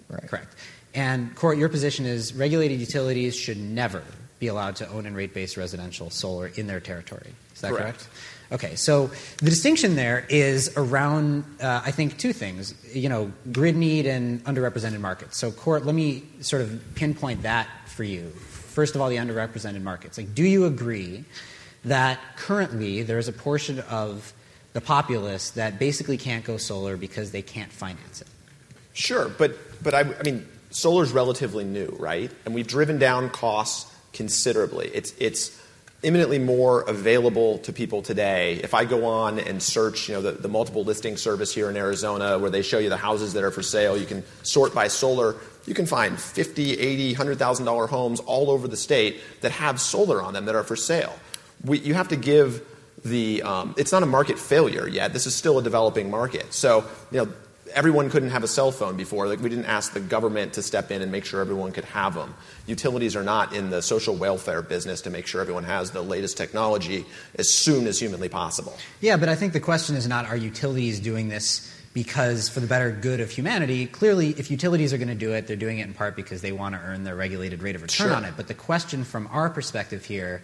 Right. 0.10 0.27
Correct. 0.27 0.55
And 0.93 1.34
Court, 1.36 1.58
your 1.58 1.70
position 1.70 2.05
is 2.05 2.34
regulated 2.34 2.79
utilities 2.79 3.36
should 3.36 3.58
never 3.58 4.03
be 4.39 4.48
allowed 4.48 4.75
to 4.77 4.89
own 4.89 5.05
and 5.05 5.15
rate 5.15 5.34
based 5.34 5.55
residential 5.55 6.10
solar 6.10 6.48
in 6.48 6.67
their 6.67 6.79
territory. 6.79 7.34
Is 7.53 7.62
that 7.62 7.72
correct? 7.72 8.00
Correct. 8.00 8.10
Okay, 8.51 8.75
so 8.75 9.10
the 9.38 9.50
distinction 9.50 9.96
there 9.96 10.25
is 10.27 10.74
around, 10.75 11.46
uh, 11.62 11.81
I 11.86 11.91
think, 11.91 12.17
two 12.17 12.34
things. 12.34 12.75
You 12.93 13.08
know, 13.08 13.31
grid 13.51 13.77
need 13.77 14.05
and 14.05 14.43
underrepresented 14.43 15.00
markets. 15.00 15.38
So, 15.38 15.51
Court, 15.51 15.86
let 15.86 15.96
me 15.96 16.24
sort 16.41 16.62
of 16.62 16.81
pinpoint 16.96 17.43
that 17.43 17.70
for 17.88 18.03
you. 18.03 18.29
First 18.29 18.96
of 18.96 19.01
all, 19.01 19.10
the 19.10 19.17
underrepresented 19.17 19.81
markets. 19.84 20.17
Like, 20.17 20.36
do 20.36 20.43
you 20.43 20.65
agree 20.65 21.24
that 21.86 22.20
currently 22.36 23.03
there 23.03 23.17
is 23.17 23.29
a 23.29 23.34
portion 23.34 23.79
of 23.79 24.34
the 24.74 24.81
populace 24.81 25.51
that 25.51 25.79
basically 25.79 26.17
can't 26.17 26.43
go 26.43 26.58
solar 26.58 26.98
because 26.98 27.31
they 27.31 27.41
can't 27.41 27.72
finance 27.72 28.22
it? 28.22 28.27
Sure, 28.93 29.29
but 29.29 29.58
but 29.81 29.93
I, 29.93 30.01
I 30.01 30.24
mean, 30.24 30.46
solar's 30.72 31.12
relatively 31.13 31.63
new, 31.63 31.96
right? 32.00 32.31
And 32.46 32.53
we've 32.53 32.67
driven 32.67 33.00
down 33.00 33.29
costs 33.29 33.93
considerably. 34.13 34.91
It's 34.93 35.13
it's 35.17 35.61
imminently 36.03 36.39
more 36.39 36.81
available 36.81 37.60
to 37.60 37.72
people 37.72 38.01
today. 38.01 38.55
If 38.63 38.74
I 38.74 38.86
go 38.86 39.05
on 39.05 39.39
and 39.39 39.62
search, 39.62 40.10
you 40.10 40.15
know, 40.15 40.22
the, 40.22 40.31
the 40.31 40.48
multiple 40.48 40.84
listing 40.84 41.15
service 41.15 41.53
here 41.53 41.70
in 41.70 41.77
Arizona 41.77 42.39
where 42.39 42.50
they 42.50 42.63
show 42.63 42.79
you 42.79 42.89
the 42.89 42.98
houses 42.98 43.34
that 43.34 43.43
are 43.43 43.51
for 43.51 43.62
sale, 43.62 43.98
you 43.98 44.05
can 44.05 44.24
sort 44.41 44.74
by 44.74 44.88
solar. 44.88 45.36
You 45.67 45.75
can 45.75 45.86
find 45.86 46.20
50, 46.20 46.79
80, 46.79 47.15
$100,000 47.15 47.89
homes 47.89 48.20
all 48.22 48.50
over 48.50 48.67
the 48.67 48.77
state 48.77 49.22
that 49.41 49.51
have 49.51 49.79
solar 49.79 50.22
on 50.22 50.34
them 50.34 50.46
that 50.46 50.55
are 50.55 50.63
for 50.63 50.75
sale. 50.75 51.17
We, 51.63 51.77
you 51.79 51.93
have 51.93 52.08
to 52.08 52.15
give 52.15 52.65
the, 53.05 53.43
um, 53.43 53.75
it's 53.77 53.91
not 53.91 54.01
a 54.01 54.08
market 54.08 54.39
failure 54.39 54.88
yet. 54.88 55.13
This 55.13 55.27
is 55.27 55.36
still 55.36 55.60
a 55.60 55.63
developing 55.63 56.10
market. 56.10 56.51
So, 56.53 56.86
you 57.12 57.25
know, 57.25 57.31
everyone 57.73 58.09
couldn't 58.09 58.29
have 58.31 58.43
a 58.43 58.47
cell 58.47 58.71
phone 58.71 58.97
before. 58.97 59.27
Like 59.27 59.39
we 59.39 59.49
didn't 59.49 59.65
ask 59.65 59.93
the 59.93 59.99
government 59.99 60.53
to 60.53 60.61
step 60.61 60.91
in 60.91 61.01
and 61.01 61.11
make 61.11 61.25
sure 61.25 61.41
everyone 61.41 61.71
could 61.71 61.85
have 61.85 62.15
them. 62.15 62.33
Utilities 62.67 63.15
are 63.15 63.23
not 63.23 63.53
in 63.53 63.69
the 63.69 63.81
social 63.81 64.15
welfare 64.15 64.61
business 64.61 65.01
to 65.01 65.09
make 65.09 65.27
sure 65.27 65.41
everyone 65.41 65.63
has 65.63 65.91
the 65.91 66.01
latest 66.01 66.37
technology 66.37 67.05
as 67.35 67.53
soon 67.53 67.87
as 67.87 67.99
humanly 67.99 68.29
possible. 68.29 68.77
Yeah, 68.99 69.17
but 69.17 69.29
I 69.29 69.35
think 69.35 69.53
the 69.53 69.59
question 69.59 69.95
is 69.95 70.07
not 70.07 70.25
are 70.25 70.37
utilities 70.37 70.99
doing 70.99 71.29
this 71.29 71.67
because 71.93 72.47
for 72.47 72.61
the 72.61 72.67
better 72.67 72.89
good 72.91 73.19
of 73.19 73.29
humanity? 73.29 73.85
Clearly, 73.85 74.29
if 74.37 74.49
utilities 74.49 74.93
are 74.93 74.97
going 74.97 75.09
to 75.09 75.15
do 75.15 75.33
it, 75.33 75.47
they're 75.47 75.57
doing 75.57 75.79
it 75.79 75.87
in 75.87 75.93
part 75.93 76.15
because 76.15 76.41
they 76.41 76.51
want 76.53 76.73
to 76.75 76.81
earn 76.81 77.03
their 77.03 77.15
regulated 77.15 77.61
rate 77.61 77.75
of 77.75 77.81
return 77.81 78.07
Sure. 78.07 78.15
on 78.15 78.23
it. 78.23 78.33
But 78.37 78.47
the 78.47 78.53
question 78.53 79.03
from 79.03 79.27
our 79.31 79.49
perspective 79.49 80.05
here 80.05 80.41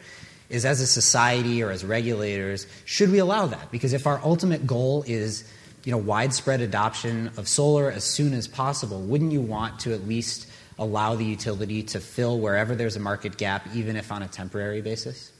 is 0.50 0.65
as 0.65 0.81
a 0.81 0.88
society 0.88 1.63
or 1.63 1.72
as 1.72 1.84
regulators, 1.86 2.67
should 2.86 3.12
we 3.12 3.19
allow 3.19 3.48
that? 3.48 3.72
Because 3.72 3.93
if 3.93 4.07
our 4.07 4.19
ultimate 4.24 4.67
goal 4.67 5.03
is 5.07 5.43
you 5.88 5.91
know, 5.91 5.98
widespread 5.98 6.60
adoption 6.60 7.32
of 7.38 7.48
solar 7.48 7.89
as 7.89 8.03
soon 8.03 8.34
as 8.34 8.46
possible, 8.46 9.00
wouldn't 9.00 9.32
you 9.32 9.39
want 9.39 9.79
to 9.79 9.94
at 9.94 10.06
least 10.06 10.46
allow 10.77 11.15
the 11.15 11.24
utility 11.24 11.82
to 11.82 12.01
fill 12.01 12.39
wherever 12.39 12.75
there's 12.75 12.98
a 12.98 13.00
market 13.00 13.38
gap, 13.38 13.65
even 13.74 13.96
if 13.96 14.12
on 14.12 14.22
a 14.22 14.27
temporary 14.27 14.82
basis? 14.82 15.32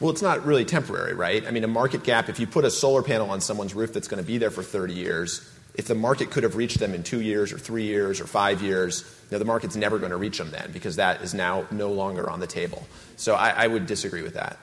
Well, 0.00 0.10
it's 0.10 0.20
not 0.20 0.44
really 0.44 0.64
temporary, 0.64 1.14
right? 1.14 1.46
I 1.46 1.52
mean, 1.52 1.62
a 1.62 1.68
market 1.68 2.02
gap, 2.02 2.28
if 2.28 2.40
you 2.40 2.48
put 2.48 2.64
a 2.64 2.70
solar 2.72 3.04
panel 3.04 3.30
on 3.30 3.40
someone's 3.40 3.74
roof 3.76 3.92
that's 3.92 4.08
going 4.08 4.20
to 4.20 4.26
be 4.26 4.38
there 4.38 4.50
for 4.50 4.64
30 4.64 4.92
years, 4.92 5.48
if 5.76 5.86
the 5.86 5.94
market 5.94 6.32
could 6.32 6.42
have 6.42 6.56
reached 6.56 6.80
them 6.80 6.94
in 6.94 7.04
two 7.04 7.20
years 7.20 7.52
or 7.52 7.58
three 7.58 7.84
years 7.84 8.20
or 8.20 8.26
five 8.26 8.60
years, 8.60 9.02
you 9.30 9.36
know, 9.36 9.38
the 9.38 9.44
market's 9.44 9.76
never 9.76 10.00
going 10.00 10.10
to 10.10 10.16
reach 10.16 10.36
them 10.36 10.50
then 10.50 10.72
because 10.72 10.96
that 10.96 11.22
is 11.22 11.32
now 11.32 11.64
no 11.70 11.92
longer 11.92 12.28
on 12.28 12.40
the 12.40 12.48
table. 12.48 12.88
So 13.14 13.36
I, 13.36 13.50
I 13.50 13.66
would 13.68 13.86
disagree 13.86 14.22
with 14.22 14.34
that. 14.34 14.58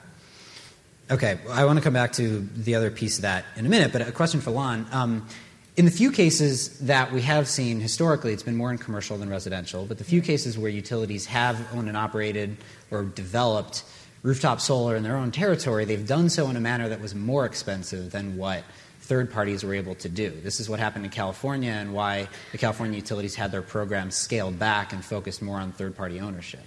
Okay, 1.10 1.40
I 1.50 1.64
want 1.64 1.76
to 1.76 1.82
come 1.82 1.92
back 1.92 2.12
to 2.12 2.48
the 2.54 2.76
other 2.76 2.88
piece 2.88 3.18
of 3.18 3.22
that 3.22 3.44
in 3.56 3.66
a 3.66 3.68
minute, 3.68 3.90
but 3.90 4.06
a 4.06 4.12
question 4.12 4.40
for 4.40 4.52
Lon. 4.52 4.86
Um, 4.92 5.26
in 5.76 5.84
the 5.84 5.90
few 5.90 6.12
cases 6.12 6.78
that 6.80 7.10
we 7.10 7.20
have 7.22 7.48
seen 7.48 7.80
historically, 7.80 8.32
it's 8.32 8.44
been 8.44 8.54
more 8.54 8.70
in 8.70 8.78
commercial 8.78 9.18
than 9.18 9.28
residential, 9.28 9.86
but 9.86 9.98
the 9.98 10.04
few 10.04 10.22
cases 10.22 10.56
where 10.56 10.70
utilities 10.70 11.26
have 11.26 11.66
owned 11.74 11.88
and 11.88 11.96
operated 11.96 12.56
or 12.92 13.02
developed 13.02 13.82
rooftop 14.22 14.60
solar 14.60 14.94
in 14.94 15.02
their 15.02 15.16
own 15.16 15.32
territory, 15.32 15.84
they've 15.84 16.06
done 16.06 16.28
so 16.28 16.48
in 16.48 16.54
a 16.54 16.60
manner 16.60 16.88
that 16.88 17.00
was 17.00 17.12
more 17.12 17.44
expensive 17.44 18.12
than 18.12 18.36
what 18.36 18.62
third 19.00 19.32
parties 19.32 19.64
were 19.64 19.74
able 19.74 19.96
to 19.96 20.08
do. 20.08 20.30
This 20.30 20.60
is 20.60 20.68
what 20.68 20.78
happened 20.78 21.04
in 21.04 21.10
California 21.10 21.72
and 21.72 21.92
why 21.92 22.28
the 22.52 22.58
California 22.58 22.96
utilities 22.96 23.34
had 23.34 23.50
their 23.50 23.62
programs 23.62 24.14
scaled 24.14 24.60
back 24.60 24.92
and 24.92 25.04
focused 25.04 25.42
more 25.42 25.58
on 25.58 25.72
third 25.72 25.96
party 25.96 26.20
ownership. 26.20 26.62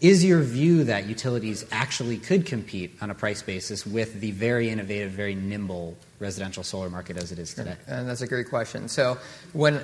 Is 0.00 0.24
your 0.24 0.40
view 0.42 0.84
that 0.84 1.06
utilities 1.06 1.64
actually 1.72 2.18
could 2.18 2.46
compete 2.46 2.96
on 3.00 3.10
a 3.10 3.14
price 3.14 3.42
basis 3.42 3.84
with 3.84 4.20
the 4.20 4.30
very 4.30 4.70
innovative, 4.70 5.10
very 5.10 5.34
nimble 5.34 5.96
residential 6.20 6.62
solar 6.62 6.88
market 6.88 7.16
as 7.16 7.32
it 7.32 7.38
is 7.38 7.52
today? 7.52 7.76
And 7.88 8.08
that's 8.08 8.22
a 8.22 8.28
great 8.28 8.48
question. 8.48 8.88
So 8.88 9.18
when 9.52 9.80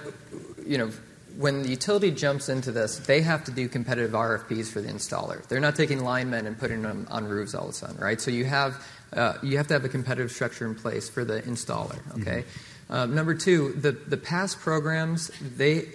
you 0.64 0.78
know 0.78 0.90
when 1.36 1.62
the 1.62 1.68
utility 1.68 2.12
jumps 2.12 2.48
into 2.48 2.70
this, 2.70 2.98
they 2.98 3.20
have 3.20 3.44
to 3.44 3.50
do 3.50 3.68
competitive 3.68 4.12
RFPs 4.12 4.70
for 4.70 4.80
the 4.80 4.88
installer. 4.88 5.44
They're 5.48 5.58
not 5.60 5.74
taking 5.74 6.04
linemen 6.04 6.46
and 6.46 6.56
putting 6.56 6.82
them 6.82 7.08
on 7.10 7.24
roofs 7.24 7.54
all 7.54 7.64
of 7.64 7.70
a 7.70 7.72
sudden, 7.72 7.96
right? 7.96 8.20
So 8.20 8.30
you 8.30 8.44
have 8.44 8.86
uh, 9.12 9.34
you 9.42 9.56
have 9.56 9.66
to 9.68 9.74
have 9.74 9.84
a 9.84 9.88
competitive 9.88 10.30
structure 10.30 10.66
in 10.66 10.74
place 10.74 11.08
for 11.08 11.24
the 11.24 11.42
installer. 11.42 11.98
Okay. 12.20 12.44
Um, 12.88 13.14
number 13.14 13.34
two, 13.34 13.72
the 13.72 13.92
the 13.92 14.16
past 14.16 14.60
programs 14.60 15.30
they. 15.40 15.88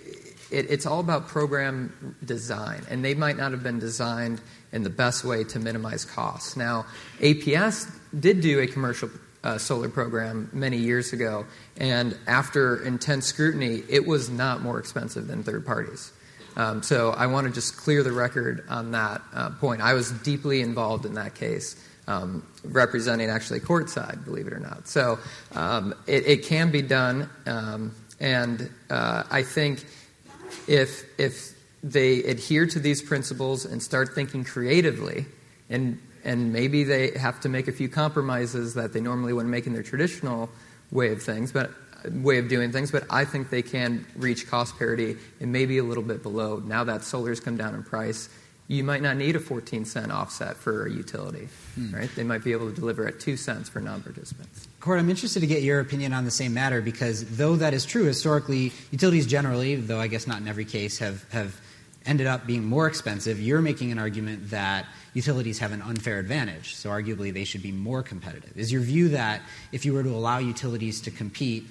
It, 0.51 0.69
it's 0.69 0.85
all 0.85 0.99
about 0.99 1.27
program 1.27 2.15
design, 2.25 2.83
and 2.89 3.03
they 3.03 3.13
might 3.13 3.38
not 3.38 3.51
have 3.51 3.63
been 3.63 3.79
designed 3.79 4.41
in 4.71 4.83
the 4.83 4.89
best 4.89 5.23
way 5.23 5.43
to 5.45 5.59
minimize 5.59 6.05
costs. 6.05 6.55
Now, 6.55 6.85
APS 7.19 7.91
did 8.19 8.41
do 8.41 8.59
a 8.59 8.67
commercial 8.67 9.09
uh, 9.43 9.57
solar 9.57 9.89
program 9.89 10.49
many 10.51 10.77
years 10.77 11.13
ago, 11.13 11.45
and 11.77 12.17
after 12.27 12.83
intense 12.83 13.25
scrutiny, 13.25 13.83
it 13.89 14.05
was 14.05 14.29
not 14.29 14.62
more 14.62 14.79
expensive 14.79 15.27
than 15.27 15.43
third 15.43 15.65
parties. 15.65 16.12
Um, 16.55 16.83
so 16.83 17.12
I 17.12 17.27
want 17.27 17.47
to 17.47 17.53
just 17.53 17.77
clear 17.77 18.03
the 18.03 18.12
record 18.12 18.65
on 18.69 18.91
that 18.91 19.21
uh, 19.33 19.51
point. 19.51 19.81
I 19.81 19.93
was 19.93 20.12
deeply 20.12 20.62
involved 20.62 21.05
in 21.05 21.13
that 21.13 21.35
case, 21.35 21.81
um, 22.07 22.45
representing 22.65 23.29
actually 23.29 23.62
Court's 23.62 23.93
side, 23.93 24.25
believe 24.25 24.47
it 24.47 24.53
or 24.53 24.59
not. 24.59 24.88
So 24.88 25.19
um, 25.53 25.93
it, 26.05 26.25
it 26.25 26.45
can 26.45 26.71
be 26.71 26.81
done, 26.81 27.29
um, 27.45 27.95
and 28.19 28.69
uh, 28.89 29.23
I 29.31 29.43
think 29.43 29.85
if 30.67 31.03
if 31.19 31.53
they 31.83 32.23
adhere 32.23 32.65
to 32.67 32.79
these 32.79 33.01
principles 33.01 33.65
and 33.65 33.81
start 33.81 34.13
thinking 34.13 34.43
creatively 34.43 35.25
and 35.69 35.99
and 36.23 36.51
maybe 36.51 36.83
they 36.83 37.12
have 37.12 37.39
to 37.39 37.49
make 37.49 37.67
a 37.67 37.71
few 37.71 37.88
compromises 37.88 38.73
that 38.73 38.91
they 38.93 38.99
normally 38.99 39.33
wouldn't 39.33 39.51
make 39.51 39.65
in 39.65 39.73
their 39.73 39.83
traditional 39.83 40.49
way 40.91 41.12
of 41.12 41.21
things 41.21 41.51
but 41.51 41.71
way 42.12 42.38
of 42.38 42.47
doing 42.47 42.71
things 42.71 42.91
but 42.91 43.03
i 43.09 43.25
think 43.25 43.49
they 43.49 43.62
can 43.62 44.05
reach 44.15 44.49
cost 44.49 44.77
parity 44.77 45.17
and 45.39 45.51
maybe 45.51 45.77
a 45.77 45.83
little 45.83 46.03
bit 46.03 46.23
below. 46.23 46.57
Now 46.59 46.83
that 46.85 47.03
solar's 47.03 47.39
come 47.39 47.57
down 47.57 47.75
in 47.75 47.83
price 47.83 48.29
you 48.67 48.83
might 48.83 49.01
not 49.01 49.17
need 49.17 49.35
a 49.35 49.39
14 49.39 49.83
cent 49.85 50.12
offset 50.12 50.55
for 50.55 50.85
a 50.85 50.91
utility 50.91 51.47
hmm. 51.75 51.93
right? 51.93 52.09
They 52.15 52.23
might 52.23 52.43
be 52.43 52.51
able 52.51 52.69
to 52.69 52.75
deliver 52.75 53.05
at 53.07 53.19
2 53.19 53.38
cents 53.38 53.69
for 53.69 53.79
non-participants 53.79 54.68
Court, 54.79 54.97
I'm 54.97 55.09
interested 55.09 55.41
to 55.41 55.47
get 55.47 55.61
your 55.61 55.81
opinion 55.81 56.13
on 56.13 56.23
the 56.23 56.31
same 56.31 56.53
matter 56.53 56.81
because 56.81 57.35
though 57.35 57.57
that 57.57 57.73
is 57.73 57.85
true, 57.85 58.05
historically, 58.05 58.71
utilities 58.91 59.27
generally, 59.27 59.75
though 59.75 59.99
I 59.99 60.07
guess 60.07 60.25
not 60.25 60.39
in 60.39 60.47
every 60.47 60.63
case, 60.63 60.99
have, 60.99 61.29
have 61.31 61.59
ended 62.05 62.27
up 62.27 62.47
being 62.47 62.63
more 62.63 62.87
expensive. 62.87 63.41
You're 63.41 63.61
making 63.61 63.91
an 63.91 63.99
argument 63.99 64.51
that 64.51 64.85
utilities 65.13 65.59
have 65.59 65.73
an 65.73 65.81
unfair 65.81 66.17
advantage, 66.19 66.75
so 66.75 66.89
arguably 66.89 67.33
they 67.33 67.43
should 67.43 67.61
be 67.61 67.73
more 67.73 68.01
competitive. 68.01 68.53
Is 68.55 68.71
your 68.71 68.81
view 68.81 69.09
that 69.09 69.41
if 69.73 69.83
you 69.83 69.93
were 69.93 70.03
to 70.03 70.11
allow 70.11 70.37
utilities 70.37 71.01
to 71.01 71.11
compete 71.11 71.69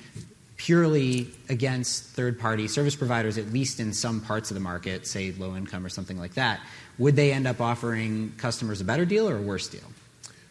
purely 0.58 1.28
against 1.48 2.04
third 2.04 2.38
party 2.38 2.68
service 2.68 2.94
providers, 2.94 3.38
at 3.38 3.46
least 3.46 3.80
in 3.80 3.94
some 3.94 4.20
parts 4.20 4.50
of 4.50 4.54
the 4.54 4.60
market, 4.60 5.06
say 5.06 5.32
low 5.32 5.56
income 5.56 5.86
or 5.86 5.88
something 5.88 6.18
like 6.18 6.34
that, 6.34 6.60
would 6.98 7.16
they 7.16 7.32
end 7.32 7.46
up 7.46 7.60
offering 7.60 8.34
customers 8.36 8.82
a 8.82 8.84
better 8.84 9.06
deal 9.06 9.26
or 9.28 9.38
a 9.38 9.42
worse 9.42 9.68
deal? 9.68 9.84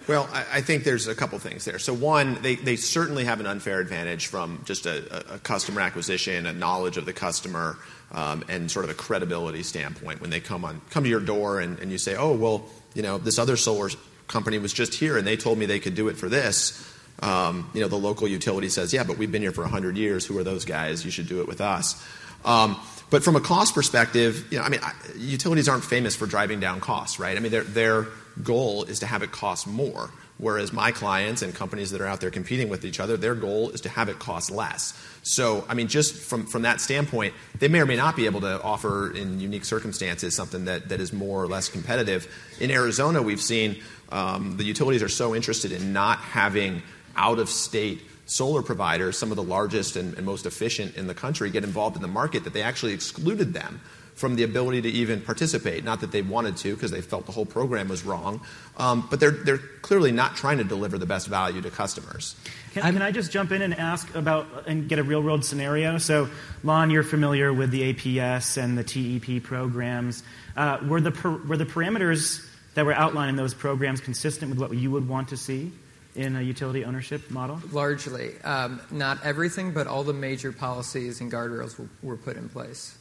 Well, 0.07 0.29
I, 0.31 0.61
think 0.61 0.85
there's 0.85 1.07
a 1.07 1.15
couple 1.15 1.37
things 1.37 1.65
there. 1.65 1.79
So, 1.79 1.93
one, 1.93 2.41
they, 2.41 2.77
certainly 2.77 3.25
have 3.25 3.41
an 3.41 3.45
unfair 3.45 3.81
advantage 3.81 4.27
from 4.27 4.61
just 4.63 4.85
a, 4.85 5.39
customer 5.43 5.81
acquisition, 5.81 6.45
a 6.45 6.53
knowledge 6.53 6.95
of 6.95 7.05
the 7.05 7.11
customer, 7.11 7.77
um, 8.13 8.45
and 8.47 8.71
sort 8.71 8.85
of 8.85 8.91
a 8.91 8.93
credibility 8.93 9.63
standpoint 9.63 10.21
when 10.21 10.29
they 10.29 10.39
come 10.39 10.63
on 10.63 10.79
come 10.91 11.03
to 11.03 11.09
your 11.09 11.19
door 11.19 11.59
and, 11.59 11.91
you 11.91 11.97
say, 11.97 12.15
oh, 12.15 12.33
well, 12.33 12.65
you 12.93 13.01
know, 13.01 13.17
this 13.17 13.37
other 13.37 13.57
solar 13.57 13.89
company 14.29 14.59
was 14.59 14.71
just 14.71 14.93
here 14.93 15.17
and 15.17 15.27
they 15.27 15.35
told 15.35 15.57
me 15.57 15.65
they 15.65 15.79
could 15.79 15.95
do 15.95 16.07
it 16.07 16.15
for 16.15 16.29
this. 16.29 16.89
Um, 17.21 17.69
you 17.73 17.81
know, 17.81 17.89
the 17.89 17.97
local 17.97 18.29
utility 18.29 18.69
says, 18.69 18.93
yeah, 18.93 19.03
but 19.03 19.17
we've 19.17 19.31
been 19.31 19.41
here 19.41 19.51
for 19.51 19.63
100 19.63 19.97
years. 19.97 20.25
Who 20.25 20.37
are 20.37 20.43
those 20.43 20.63
guys? 20.63 21.03
You 21.03 21.11
should 21.11 21.27
do 21.27 21.41
it 21.41 21.47
with 21.47 21.59
us. 21.59 22.01
Um, 22.45 22.79
but 23.09 23.23
from 23.23 23.35
a 23.35 23.41
cost 23.41 23.73
perspective, 23.73 24.47
you 24.51 24.59
know, 24.59 24.63
I 24.63 24.69
mean, 24.69 24.79
utilities 25.17 25.67
aren't 25.67 25.83
famous 25.83 26.15
for 26.15 26.27
driving 26.27 26.61
down 26.61 26.79
costs, 26.79 27.19
right? 27.19 27.35
I 27.35 27.39
mean, 27.39 27.51
their 27.51 28.07
goal 28.43 28.83
is 28.83 28.99
to 28.99 29.05
have 29.05 29.23
it 29.23 29.31
cost 29.31 29.67
more. 29.67 30.11
Whereas 30.37 30.71
my 30.71 30.91
clients 30.91 31.41
and 31.41 31.53
companies 31.53 31.91
that 31.91 32.01
are 32.01 32.05
out 32.05 32.21
there 32.21 32.29
competing 32.29 32.69
with 32.69 32.85
each 32.85 32.99
other, 32.99 33.17
their 33.17 33.33
goal 33.33 33.71
is 33.71 33.81
to 33.81 33.89
have 33.89 34.07
it 34.07 34.19
cost 34.19 34.51
less. 34.51 34.93
So, 35.23 35.65
I 35.67 35.73
mean, 35.73 35.87
just 35.87 36.15
from, 36.15 36.45
from 36.45 36.61
that 36.61 36.79
standpoint, 36.79 37.33
they 37.57 37.67
may 37.67 37.79
or 37.79 37.87
may 37.87 37.95
not 37.95 38.15
be 38.15 38.27
able 38.27 38.41
to 38.41 38.61
offer 38.61 39.11
in 39.11 39.39
unique 39.39 39.65
circumstances 39.65 40.35
something 40.35 40.65
that, 40.65 40.89
that 40.89 41.01
is 41.01 41.11
more 41.11 41.41
or 41.41 41.47
less 41.47 41.69
competitive. 41.69 42.31
In 42.59 42.69
Arizona, 42.69 43.21
we've 43.21 43.41
seen 43.41 43.81
um, 44.09 44.57
the 44.57 44.63
utilities 44.63 45.01
are 45.01 45.09
so 45.09 45.33
interested 45.33 45.71
in 45.71 45.91
not 45.91 46.19
having 46.19 46.83
out 47.15 47.39
of 47.39 47.49
state 47.49 48.01
solar 48.27 48.61
providers, 48.61 49.17
some 49.17 49.31
of 49.31 49.37
the 49.37 49.43
largest 49.43 49.95
and, 49.95 50.13
and, 50.15 50.25
most 50.25 50.45
efficient 50.45 50.95
in 50.97 51.07
the 51.07 51.13
country, 51.13 51.49
get 51.49 51.63
involved 51.63 51.95
in 51.95 52.01
the 52.01 52.07
market 52.07 52.43
that 52.43 52.53
they 52.53 52.61
actually 52.61 52.93
excluded 52.93 53.53
them 53.53 53.79
from 54.17 54.35
the 54.35 54.43
ability 54.43 54.81
to 54.81 54.89
even 54.89 55.21
participate. 55.21 55.83
Not 55.83 56.01
that 56.01 56.11
they 56.11 56.23
wanted 56.23 56.57
to, 56.57 56.73
because 56.73 56.89
they 56.89 57.01
felt 57.01 57.27
the 57.27 57.31
whole 57.31 57.45
program 57.45 57.87
was 57.87 58.03
wrong, 58.03 58.41
um, 58.77 59.07
but 59.09 59.19
they're, 59.19 59.31
they're 59.31 59.59
clearly 59.59 60.11
not 60.11 60.35
trying 60.35 60.57
to 60.57 60.63
deliver 60.63 60.97
the 60.97 61.05
best 61.05 61.27
value 61.27 61.61
to 61.61 61.69
customers. 61.69 62.35
Can, 62.73 62.81
can, 62.81 63.01
I 63.03 63.11
just 63.11 63.31
jump 63.31 63.51
in 63.51 63.61
and 63.61 63.75
ask 63.75 64.13
about 64.15 64.67
and 64.67 64.89
get 64.89 64.97
a 64.97 65.03
real 65.03 65.21
world 65.21 65.45
scenario? 65.45 65.99
So, 65.99 66.29
Lon, 66.63 66.89
you're 66.89 67.03
familiar 67.03 67.53
with 67.53 67.69
the 67.69 67.93
APS 67.93 68.57
and 68.57 68.75
the 68.75 68.83
TEP 68.83 69.43
programs. 69.43 70.23
Uh, 70.55 70.79
were, 70.87 70.99
the 70.99 71.11
per, 71.11 71.37
were 71.37 71.57
the 71.57 71.65
parameters 71.65 72.43
that 72.73 72.85
were 72.85 72.93
outlined 72.93 73.29
in 73.29 73.35
those 73.35 73.53
programs 73.53 74.01
consistent 74.01 74.49
with 74.49 74.59
what 74.59 74.73
you 74.75 74.91
would 74.91 75.07
want 75.07 75.29
to 75.29 75.37
see? 75.37 75.71
in 76.15 76.35
a 76.35 76.41
utility 76.41 76.83
ownership 76.83 77.29
model? 77.29 77.61
Largely. 77.71 78.31
Um, 78.41 78.81
not 78.89 79.23
everything, 79.23 79.71
but 79.71 79.85
all 79.85 80.03
the 80.03 80.13
major 80.13 80.51
policies 80.51 81.21
and 81.21 81.31
guardrails 81.31 81.77
were, 81.77 81.87
were 82.01 82.17
put 82.17 82.37
in 82.37 82.49
place. 82.49 82.97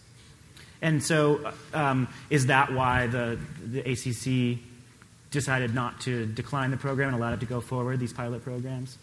And 0.83 1.03
so, 1.03 1.53
um, 1.73 2.09
is 2.31 2.47
that 2.47 2.73
why 2.73 3.07
the, 3.07 3.39
the 3.65 3.81
ACC 3.81 4.59
decided 5.31 5.75
not 5.75 6.01
to 6.03 6.27
decline 6.27 6.71
the 6.71 6.77
program 6.77 7.09
and 7.09 7.17
allowed 7.17 7.35
it 7.35 7.41
to 7.41 7.47
go 7.47 7.61
forward, 7.61 8.01
these 8.01 8.13
pilot 8.13 8.43
programs? 8.43 8.99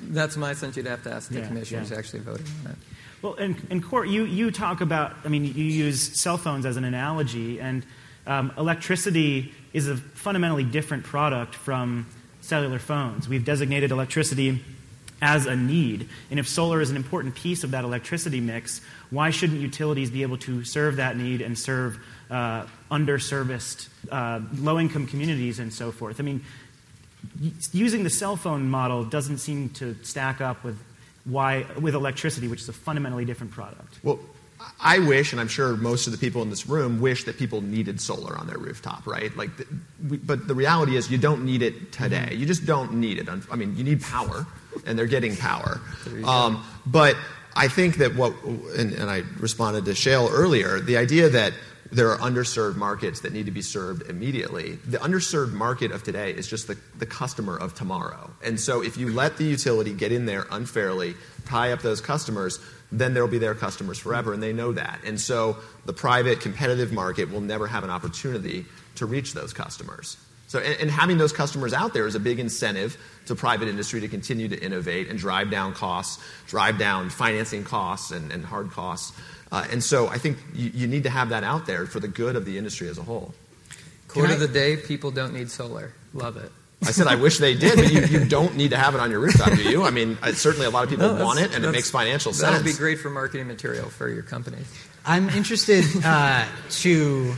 That's 0.00 0.36
my 0.36 0.54
sense. 0.54 0.76
You'd 0.76 0.86
have 0.86 1.02
to 1.04 1.12
ask 1.12 1.28
the 1.28 1.40
yeah, 1.40 1.46
commissioners 1.46 1.90
yeah. 1.90 1.98
actually 1.98 2.20
voting 2.20 2.46
on 2.46 2.64
that. 2.64 2.76
Well, 3.22 3.34
in, 3.34 3.56
in 3.70 3.80
court, 3.80 4.08
you, 4.08 4.24
you 4.24 4.50
talk 4.50 4.80
about, 4.80 5.14
I 5.24 5.28
mean, 5.28 5.44
you 5.44 5.64
use 5.64 6.20
cell 6.20 6.36
phones 6.36 6.66
as 6.66 6.76
an 6.76 6.84
analogy, 6.84 7.60
and 7.60 7.86
um, 8.26 8.52
electricity 8.58 9.52
is 9.72 9.88
a 9.88 9.96
fundamentally 9.96 10.64
different 10.64 11.04
product 11.04 11.54
from 11.54 12.06
cellular 12.40 12.80
phones. 12.80 13.28
We've 13.28 13.44
designated 13.44 13.92
electricity 13.92 14.62
as 15.22 15.46
a 15.46 15.54
need. 15.54 16.08
And 16.30 16.40
if 16.40 16.48
solar 16.48 16.80
is 16.80 16.90
an 16.90 16.96
important 16.96 17.36
piece 17.36 17.62
of 17.62 17.70
that 17.70 17.84
electricity 17.84 18.40
mix, 18.40 18.80
why 19.10 19.30
shouldn't 19.30 19.60
utilities 19.60 20.10
be 20.10 20.22
able 20.22 20.36
to 20.38 20.64
serve 20.64 20.96
that 20.96 21.16
need 21.16 21.40
and 21.40 21.56
serve 21.56 21.98
uh, 22.28 22.66
underserviced, 22.90 23.88
uh, 24.10 24.40
low 24.56 24.78
income 24.80 25.06
communities 25.06 25.60
and 25.60 25.72
so 25.72 25.92
forth? 25.92 26.18
I 26.18 26.24
mean, 26.24 26.44
using 27.72 28.02
the 28.02 28.10
cell 28.10 28.36
phone 28.36 28.68
model 28.68 29.04
doesn't 29.04 29.38
seem 29.38 29.68
to 29.70 29.94
stack 30.02 30.40
up 30.40 30.64
with 30.64 30.76
why 31.24 31.66
with 31.80 31.94
electricity, 31.94 32.48
which 32.48 32.60
is 32.60 32.68
a 32.68 32.72
fundamentally 32.72 33.24
different 33.24 33.52
product. 33.52 34.00
Well, 34.02 34.18
I 34.80 34.98
wish, 34.98 35.32
and 35.32 35.40
I'm 35.40 35.48
sure 35.48 35.76
most 35.76 36.06
of 36.06 36.12
the 36.12 36.18
people 36.18 36.42
in 36.42 36.50
this 36.50 36.66
room 36.66 37.00
wish 37.00 37.24
that 37.24 37.38
people 37.38 37.60
needed 37.60 38.00
solar 38.00 38.36
on 38.36 38.46
their 38.46 38.58
rooftop, 38.58 39.06
right? 39.06 39.34
Like, 39.36 39.56
the, 39.56 39.66
we, 40.08 40.16
but 40.16 40.48
the 40.48 40.54
reality 40.54 40.96
is, 40.96 41.10
you 41.10 41.18
don't 41.18 41.44
need 41.44 41.62
it 41.62 41.92
today. 41.92 42.34
You 42.34 42.46
just 42.46 42.66
don't 42.66 42.94
need 42.94 43.18
it. 43.18 43.28
I 43.50 43.56
mean, 43.56 43.76
you 43.76 43.84
need 43.84 44.02
power, 44.02 44.46
and 44.86 44.98
they're 44.98 45.06
getting 45.06 45.36
power. 45.36 45.80
Um, 46.24 46.64
but 46.86 47.16
I 47.54 47.68
think 47.68 47.96
that 47.98 48.16
what, 48.16 48.34
and, 48.42 48.92
and 48.92 49.10
I 49.10 49.22
responded 49.38 49.84
to 49.84 49.92
Shayle 49.92 50.28
earlier, 50.30 50.80
the 50.80 50.96
idea 50.96 51.28
that 51.28 51.52
there 51.90 52.10
are 52.10 52.18
underserved 52.18 52.76
markets 52.76 53.20
that 53.20 53.34
need 53.34 53.44
to 53.44 53.52
be 53.52 53.60
served 53.60 54.08
immediately. 54.08 54.76
The 54.86 54.96
underserved 54.96 55.52
market 55.52 55.92
of 55.92 56.02
today 56.02 56.32
is 56.32 56.48
just 56.48 56.66
the, 56.66 56.78
the 56.98 57.04
customer 57.04 57.54
of 57.54 57.74
tomorrow. 57.74 58.30
And 58.42 58.58
so 58.58 58.82
if 58.82 58.96
you 58.96 59.12
let 59.12 59.36
the 59.36 59.44
utility 59.44 59.92
get 59.92 60.10
in 60.10 60.24
there 60.24 60.46
unfairly, 60.50 61.14
tie 61.44 61.72
up 61.72 61.82
those 61.82 62.00
customers, 62.00 62.58
then 62.92 63.14
there 63.14 63.22
will 63.24 63.30
be 63.30 63.38
their 63.38 63.54
customers 63.54 63.98
forever, 63.98 64.34
and 64.34 64.42
they 64.42 64.52
know 64.52 64.72
that. 64.72 65.00
And 65.04 65.18
so 65.20 65.56
the 65.86 65.94
private 65.94 66.40
competitive 66.40 66.92
market 66.92 67.30
will 67.30 67.40
never 67.40 67.66
have 67.66 67.82
an 67.82 67.90
opportunity 67.90 68.66
to 68.96 69.06
reach 69.06 69.32
those 69.32 69.52
customers. 69.52 70.18
So, 70.46 70.58
and, 70.58 70.78
and, 70.82 70.90
having 70.90 71.16
those 71.16 71.32
customers 71.32 71.72
out 71.72 71.94
there 71.94 72.06
is 72.06 72.14
a 72.14 72.20
big 72.20 72.38
incentive 72.38 72.98
to 73.24 73.34
private 73.34 73.68
industry 73.68 74.02
to 74.02 74.08
continue 74.08 74.48
to 74.48 74.62
innovate 74.62 75.08
and 75.08 75.18
drive 75.18 75.50
down 75.50 75.72
costs, 75.72 76.22
drive 76.46 76.78
down 76.78 77.08
financing 77.08 77.64
costs 77.64 78.10
and, 78.10 78.30
and 78.30 78.44
hard 78.44 78.70
costs. 78.70 79.18
Uh, 79.50 79.64
and 79.70 79.82
so 79.82 80.08
I 80.08 80.18
think 80.18 80.36
you, 80.52 80.70
you, 80.74 80.86
need 80.86 81.04
to 81.04 81.10
have 81.10 81.30
that 81.30 81.42
out 81.42 81.64
there 81.64 81.86
for 81.86 82.00
the 82.00 82.08
good 82.08 82.36
of 82.36 82.44
the 82.44 82.58
industry 82.58 82.88
as 82.88 82.98
a 82.98 83.02
whole. 83.02 83.32
Quote 84.08 84.30
of 84.30 84.40
the 84.40 84.48
day 84.48 84.76
people 84.76 85.10
don't 85.10 85.32
need 85.32 85.50
solar. 85.50 85.94
Love 86.12 86.36
it. 86.36 86.52
I 86.84 86.90
said 86.90 87.06
I 87.06 87.14
wish 87.14 87.38
they 87.38 87.54
did, 87.54 87.76
but 87.76 87.92
you, 87.92 88.00
you 88.18 88.24
don't 88.24 88.56
need 88.56 88.70
to 88.70 88.76
have 88.76 88.94
it 88.94 89.00
on 89.00 89.10
your 89.10 89.20
rooftop, 89.20 89.54
do 89.54 89.62
you? 89.62 89.84
I 89.84 89.90
mean, 89.90 90.18
certainly 90.34 90.66
a 90.66 90.70
lot 90.70 90.84
of 90.84 90.90
people 90.90 91.14
no, 91.14 91.24
want 91.24 91.40
it, 91.40 91.54
and 91.54 91.64
it 91.64 91.70
makes 91.70 91.90
financial 91.90 92.32
sense. 92.32 92.50
That'd 92.50 92.64
be 92.64 92.72
great 92.72 92.98
for 92.98 93.10
marketing 93.10 93.46
material 93.46 93.88
for 93.88 94.08
your 94.08 94.22
company. 94.22 94.58
I'm 95.04 95.28
interested 95.30 95.84
uh, 96.04 96.44
to. 96.70 97.34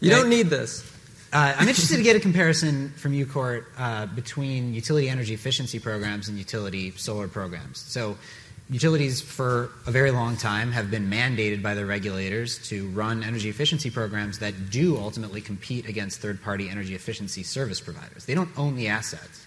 You 0.00 0.10
don't 0.10 0.28
need 0.30 0.48
this. 0.48 0.86
Uh, 1.32 1.54
I'm 1.56 1.68
interested 1.68 1.96
to 1.96 2.02
get 2.02 2.16
a 2.16 2.20
comparison 2.20 2.90
from 2.96 3.14
you, 3.14 3.24
Court, 3.24 3.66
uh, 3.78 4.06
between 4.06 4.74
utility 4.74 5.08
energy 5.08 5.32
efficiency 5.32 5.78
programs 5.78 6.28
and 6.28 6.36
utility 6.36 6.90
solar 6.92 7.28
programs. 7.28 7.78
So, 7.78 8.16
utilities 8.70 9.20
for 9.20 9.70
a 9.86 9.90
very 9.90 10.12
long 10.12 10.36
time 10.36 10.70
have 10.70 10.90
been 10.90 11.10
mandated 11.10 11.60
by 11.60 11.74
their 11.74 11.86
regulators 11.86 12.58
to 12.68 12.88
run 12.90 13.24
energy 13.24 13.48
efficiency 13.48 13.90
programs 13.90 14.38
that 14.38 14.70
do 14.70 14.96
ultimately 14.96 15.40
compete 15.40 15.88
against 15.88 16.20
third 16.20 16.40
party 16.40 16.68
energy 16.68 16.94
efficiency 16.94 17.42
service 17.42 17.80
providers. 17.80 18.24
They 18.26 18.34
don't 18.34 18.50
own 18.56 18.76
the 18.76 18.88
assets. 18.88 19.46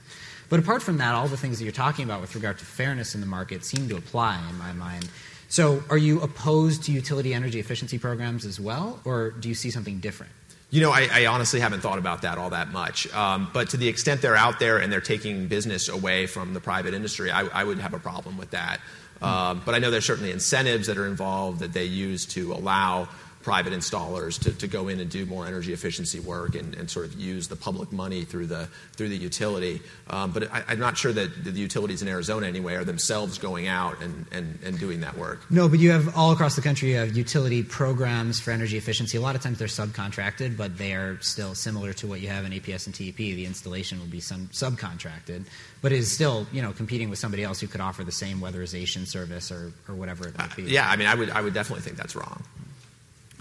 But 0.49 0.59
apart 0.59 0.83
from 0.83 0.97
that, 0.97 1.15
all 1.15 1.27
the 1.27 1.37
things 1.37 1.57
that 1.57 1.63
you're 1.63 1.71
talking 1.71 2.03
about 2.03 2.19
with 2.19 2.35
regard 2.35 2.59
to 2.59 2.65
fairness 2.65 3.15
in 3.15 3.21
the 3.21 3.27
market 3.27 3.63
seem 3.63 3.87
to 3.89 3.95
apply 3.95 4.39
in 4.49 4.57
my 4.57 4.73
mind. 4.73 5.09
So, 5.47 5.83
are 5.89 5.97
you 5.97 6.19
opposed 6.21 6.83
to 6.83 6.91
utility 6.91 7.33
energy 7.33 7.59
efficiency 7.59 7.99
programs 7.99 8.43
as 8.45 8.59
well, 8.59 8.99
or 9.05 9.31
do 9.31 9.47
you 9.47 9.55
see 9.55 9.71
something 9.71 9.99
different? 9.99 10.31
You 10.71 10.81
know, 10.81 10.91
I, 10.91 11.07
I, 11.11 11.25
honestly 11.27 11.59
haven't 11.59 11.81
thought 11.81 11.99
about 11.99 12.23
that 12.23 12.39
all 12.39 12.49
that 12.49 12.71
much. 12.71 13.13
Um, 13.13 13.51
but 13.53 13.69
to 13.69 13.77
the 13.77 13.87
extent 13.87 14.23
they're 14.23 14.35
out 14.35 14.57
there 14.57 14.79
and 14.79 14.91
they're 14.91 15.01
taking 15.01 15.47
business 15.47 15.87
away 15.87 16.25
from 16.25 16.55
the 16.55 16.59
private 16.59 16.95
industry, 16.95 17.29
I, 17.29 17.41
I 17.45 17.63
would 17.63 17.77
have 17.77 17.93
a 17.93 17.99
problem 17.99 18.39
with 18.39 18.49
that. 18.51 18.79
Um, 19.23 19.61
but 19.65 19.73
I 19.73 19.79
know 19.79 19.89
there's 19.89 20.05
certainly 20.05 20.31
incentives 20.31 20.87
that 20.87 20.97
are 20.97 21.07
involved 21.07 21.59
that 21.59 21.73
they 21.73 21.85
use 21.85 22.25
to 22.27 22.53
allow 22.53 23.07
private 23.43 23.73
installers 23.73 24.41
to, 24.41 24.51
to 24.53 24.67
go 24.67 24.87
in 24.87 24.99
and 24.99 25.09
do 25.09 25.25
more 25.25 25.45
energy 25.45 25.73
efficiency 25.73 26.19
work 26.19 26.55
and, 26.55 26.73
and 26.75 26.89
sort 26.89 27.05
of 27.05 27.19
use 27.19 27.49
the 27.49 27.55
public 27.55 27.91
money 27.91 28.23
through 28.23 28.47
the 28.47 28.67
through 28.93 29.09
the 29.09 29.17
utility. 29.17 29.81
Um, 30.09 30.31
but 30.31 30.51
I, 30.51 30.73
am 30.73 30.79
not 30.79 30.97
sure 30.97 31.11
that 31.11 31.43
the 31.43 31.51
utilities 31.51 32.01
in 32.01 32.07
Arizona 32.07 32.47
anyway 32.47 32.75
are 32.75 32.85
themselves 32.85 33.37
going 33.37 33.67
out 33.67 34.01
and, 34.01 34.25
and, 34.31 34.57
and 34.63 34.79
doing 34.79 35.01
that 35.01 35.17
work. 35.17 35.41
No, 35.51 35.67
but 35.67 35.79
you 35.79 35.91
have 35.91 36.17
all 36.17 36.31
across 36.31 36.55
the 36.55 36.61
country 36.61 36.91
you 36.91 36.97
have 36.97 37.15
utility 37.15 37.63
programs 37.63 38.39
for 38.39 38.51
energy 38.51 38.77
efficiency. 38.77 39.17
A 39.17 39.21
lot 39.21 39.35
of 39.35 39.41
times 39.41 39.59
they're 39.59 39.67
subcontracted, 39.67 40.57
but 40.57 40.77
they 40.77 40.93
are 40.93 41.19
still 41.21 41.53
similar 41.53 41.93
to 41.93 42.07
what 42.07 42.21
you 42.21 42.29
have 42.29 42.45
in 42.45 42.53
APS 42.53 42.85
and 42.85 42.95
TEP. 42.95 43.17
The 43.17 43.45
installation 43.45 43.99
will 43.99 44.07
be 44.07 44.21
some 44.21 44.47
subcontracted, 44.47 45.43
but 45.81 45.91
is 45.91 46.11
still 46.11 46.47
you 46.53 46.61
know 46.61 46.71
competing 46.71 47.09
with 47.09 47.19
somebody 47.19 47.43
else 47.43 47.59
who 47.59 47.67
could 47.67 47.81
offer 47.81 48.03
the 48.03 48.11
same 48.11 48.39
weatherization 48.39 49.05
service 49.05 49.51
or, 49.51 49.73
or 49.89 49.95
whatever 49.95 50.27
it 50.27 50.37
might 50.37 50.55
be. 50.55 50.63
Uh, 50.63 50.67
yeah, 50.67 50.89
I 50.89 50.95
mean, 50.95 51.07
I 51.07 51.15
would 51.15 51.29
I 51.29 51.41
would 51.41 51.53
definitely 51.53 51.81
think 51.81 51.97
that's 51.97 52.15
wrong. 52.15 52.41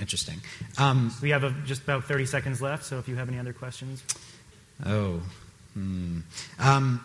Interesting. 0.03 0.41
Um, 0.79 1.15
we 1.23 1.31
have 1.31 1.45
a, 1.45 1.53
just 1.65 1.85
about 1.85 2.05
30 2.05 2.27
seconds 2.27 2.61
left, 2.61 2.85
so 2.85 2.99
if 2.99 3.07
you 3.07 3.15
have 3.15 3.29
any 3.29 3.39
other 3.39 3.53
questions. 3.53 4.03
Oh. 4.85 5.23
Hmm. 5.75 6.19
Um, 6.59 7.05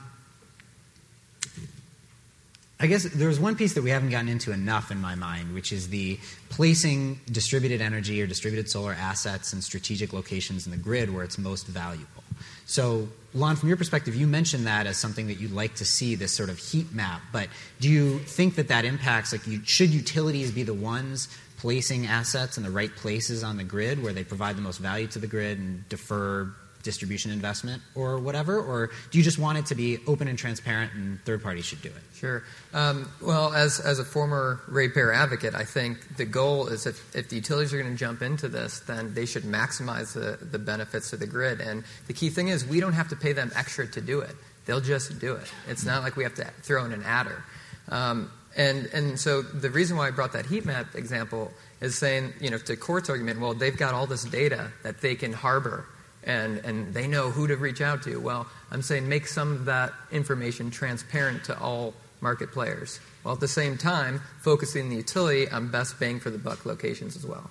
I 2.80 2.86
guess 2.86 3.04
there's 3.04 3.40
one 3.40 3.56
piece 3.56 3.74
that 3.74 3.82
we 3.82 3.90
haven't 3.90 4.12
gotten 4.12 4.30
into 4.30 4.52
enough 4.52 4.92
in 4.92 5.02
my 5.02 5.16
mind, 5.16 5.54
which 5.56 5.72
is 5.72 5.90
the 5.90 6.20
placing 6.50 7.20
distributed 7.32 7.82
energy 7.82 8.22
or 8.22 8.28
distributed 8.28 8.70
solar 8.70 8.94
assets 8.94 9.52
in 9.52 9.64
strategic 9.64 10.14
locations 10.14 10.68
in 10.68 10.72
the 10.72 10.78
grid 10.78 11.12
where 11.12 11.24
it's 11.24 11.40
most 11.40 11.66
valuable. 11.66 12.24
So, 12.68 13.08
Lon, 13.34 13.56
from 13.56 13.70
your 13.70 13.78
perspective, 13.78 14.16
you 14.16 14.28
mentioned 14.28 14.68
that 14.68 14.86
as 14.86 14.98
something 14.98 15.26
that 15.28 15.40
you'd 15.40 15.54
like 15.54 15.76
to 15.76 15.86
see 15.86 16.14
this 16.14 16.32
sort 16.32 16.50
of 16.50 16.60
heat 16.60 16.94
map. 16.94 17.22
But 17.32 17.50
do 17.80 17.90
you 17.90 18.20
think 18.20 18.56
that 18.56 18.68
that 18.68 18.86
impacts, 18.86 19.32
like, 19.32 19.48
you, 19.48 19.62
should 19.64 19.90
utilities 19.90 20.52
be 20.52 20.62
the 20.62 20.74
ones 20.74 21.30
placing 21.58 22.06
assets 22.06 22.58
in 22.58 22.64
the 22.64 22.70
right 22.70 22.96
places 22.96 23.44
on 23.44 23.58
the 23.58 23.64
grid 23.64 24.04
where 24.04 24.14
they 24.14 24.24
provide 24.24 24.56
the 24.56 24.62
most 24.62 24.78
value 24.78 25.08
to 25.08 25.18
the 25.18 25.26
grid 25.26 25.58
and 25.58 25.88
defer 25.90 26.54
distribution 26.88 27.30
investment 27.40 27.80
or 27.96 28.10
whatever? 28.28 28.56
Or 28.72 28.90
do 29.12 29.18
you 29.20 29.24
just 29.30 29.40
want 29.46 29.58
it 29.62 29.66
to 29.72 29.76
be 29.76 29.90
open 30.08 30.28
and 30.32 30.38
transparent 30.40 30.90
and 30.98 31.20
third 31.28 31.44
parties 31.44 31.66
should 31.70 31.84
do 31.84 31.92
it? 32.00 32.04
Sure. 32.16 32.40
Um, 32.74 33.12
well, 33.22 33.54
as, 33.54 33.80
as 33.92 34.00
a 34.00 34.06
former 34.06 34.62
ratepayer 34.80 35.12
advocate, 35.24 35.54
I 35.64 35.66
think 35.66 36.18
the 36.18 36.26
goal 36.26 36.68
is 36.74 36.86
if, 36.86 36.98
if 37.16 37.28
the 37.30 37.36
utilities 37.36 37.74
are 37.74 37.82
going 37.82 37.92
to 37.92 38.00
jump 38.08 38.22
into 38.22 38.48
this, 38.48 38.80
then 38.88 39.14
they 39.14 39.26
should 39.26 39.44
maximize 39.44 40.14
the, 40.14 40.44
the 40.54 40.60
benefits 40.60 41.10
to 41.12 41.18
the 41.18 41.28
grid. 41.28 41.60
And 41.60 41.84
the 42.08 42.14
key 42.14 42.30
thing 42.30 42.48
is 42.48 42.66
we 42.66 42.80
don't 42.80 42.98
have 43.02 43.10
to 43.10 43.16
pay 43.16 43.34
them 43.34 43.52
extra 43.56 43.86
to 43.88 44.02
do 44.02 44.22
it. 44.22 44.36
They'll 44.66 44.88
just 44.96 45.20
do 45.20 45.36
it. 45.36 45.48
It's 45.68 45.86
not 45.86 46.04
like 46.04 46.16
we 46.16 46.24
have 46.24 46.36
to 46.36 46.46
throw 46.64 46.86
in 46.86 46.92
an 46.94 47.04
adder. 47.04 47.44
Um, 47.90 48.32
And, 48.58 48.90
and 48.98 49.20
so 49.20 49.44
the 49.44 49.70
reason 49.70 49.98
why 49.98 50.08
I 50.10 50.12
brought 50.12 50.34
that 50.34 50.48
heat 50.50 50.66
map 50.66 50.96
example 50.96 51.52
is 51.80 51.94
saying, 51.94 52.34
you 52.42 52.50
know, 52.50 52.58
to 52.58 52.76
Court's 52.76 53.08
argument, 53.08 53.40
well, 53.40 53.54
they've 53.54 53.78
got 53.78 53.94
all 53.94 54.08
this 54.08 54.26
data 54.26 54.72
that 54.82 54.96
they 55.06 55.14
can 55.14 55.32
harbor 55.32 55.86
and, 56.28 56.58
and 56.60 56.94
they 56.94 57.08
know 57.08 57.32
who 57.32 57.48
to 57.48 57.56
reach 57.56 57.82
out 57.82 58.04
to. 58.04 58.18
Well, 58.18 58.46
I'm 58.70 58.84
saying 58.84 59.10
make 59.10 59.26
some 59.26 59.54
of 59.54 59.66
that 59.66 59.94
information 60.12 60.70
transparent 60.70 61.46
to 61.46 61.58
all 61.60 61.94
market 62.22 62.52
players, 62.52 63.00
while 63.24 63.34
at 63.34 63.40
the 63.40 63.48
same 63.48 63.78
time 63.78 64.22
focusing 64.42 64.90
the 64.90 64.98
utility 64.98 65.50
on 65.50 65.72
best 65.72 66.00
bang 66.00 66.20
for 66.20 66.30
the 66.30 66.38
buck 66.38 66.66
locations 66.66 67.16
as 67.16 67.26
well. 67.26 67.50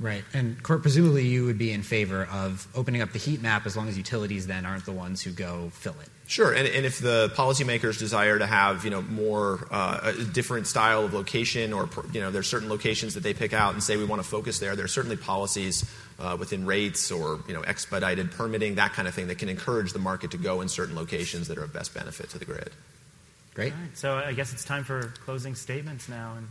Right. 0.00 0.22
And 0.32 0.62
Court, 0.62 0.82
presumably 0.82 1.26
you 1.26 1.44
would 1.46 1.58
be 1.58 1.72
in 1.72 1.82
favor 1.82 2.28
of 2.32 2.68
opening 2.74 3.02
up 3.02 3.12
the 3.12 3.18
heat 3.18 3.42
map 3.42 3.66
as 3.66 3.76
long 3.76 3.88
as 3.88 3.98
utilities 3.98 4.46
then 4.46 4.64
aren't 4.64 4.84
the 4.84 4.92
ones 4.92 5.20
who 5.22 5.32
go 5.32 5.70
fill 5.72 5.96
it. 6.00 6.08
Sure, 6.28 6.52
and, 6.52 6.68
and 6.68 6.84
if 6.84 6.98
the 6.98 7.32
policymakers 7.34 7.98
desire 7.98 8.38
to 8.38 8.46
have 8.46 8.84
you 8.84 8.90
know 8.90 9.00
more 9.00 9.66
uh, 9.70 10.12
a 10.14 10.24
different 10.24 10.66
style 10.66 11.06
of 11.06 11.14
location, 11.14 11.72
or 11.72 11.88
you 12.12 12.20
know 12.20 12.30
there's 12.30 12.46
certain 12.46 12.68
locations 12.68 13.14
that 13.14 13.22
they 13.22 13.32
pick 13.32 13.54
out 13.54 13.72
and 13.72 13.82
say 13.82 13.96
we 13.96 14.04
want 14.04 14.22
to 14.22 14.28
focus 14.28 14.58
there, 14.58 14.76
there's 14.76 14.92
certainly 14.92 15.16
policies 15.16 15.90
uh, 16.18 16.36
within 16.38 16.66
rates 16.66 17.10
or 17.10 17.40
you 17.48 17.54
know 17.54 17.62
expedited 17.62 18.30
permitting 18.30 18.74
that 18.74 18.92
kind 18.92 19.08
of 19.08 19.14
thing 19.14 19.28
that 19.28 19.38
can 19.38 19.48
encourage 19.48 19.94
the 19.94 19.98
market 19.98 20.30
to 20.32 20.36
go 20.36 20.60
in 20.60 20.68
certain 20.68 20.94
locations 20.94 21.48
that 21.48 21.56
are 21.56 21.64
of 21.64 21.72
best 21.72 21.94
benefit 21.94 22.28
to 22.28 22.38
the 22.38 22.44
grid. 22.44 22.72
Great. 23.54 23.72
All 23.72 23.78
right, 23.78 23.96
so 23.96 24.16
I 24.16 24.34
guess 24.34 24.52
it's 24.52 24.66
time 24.66 24.84
for 24.84 25.14
closing 25.24 25.54
statements 25.54 26.10
now. 26.10 26.34
And 26.36 26.46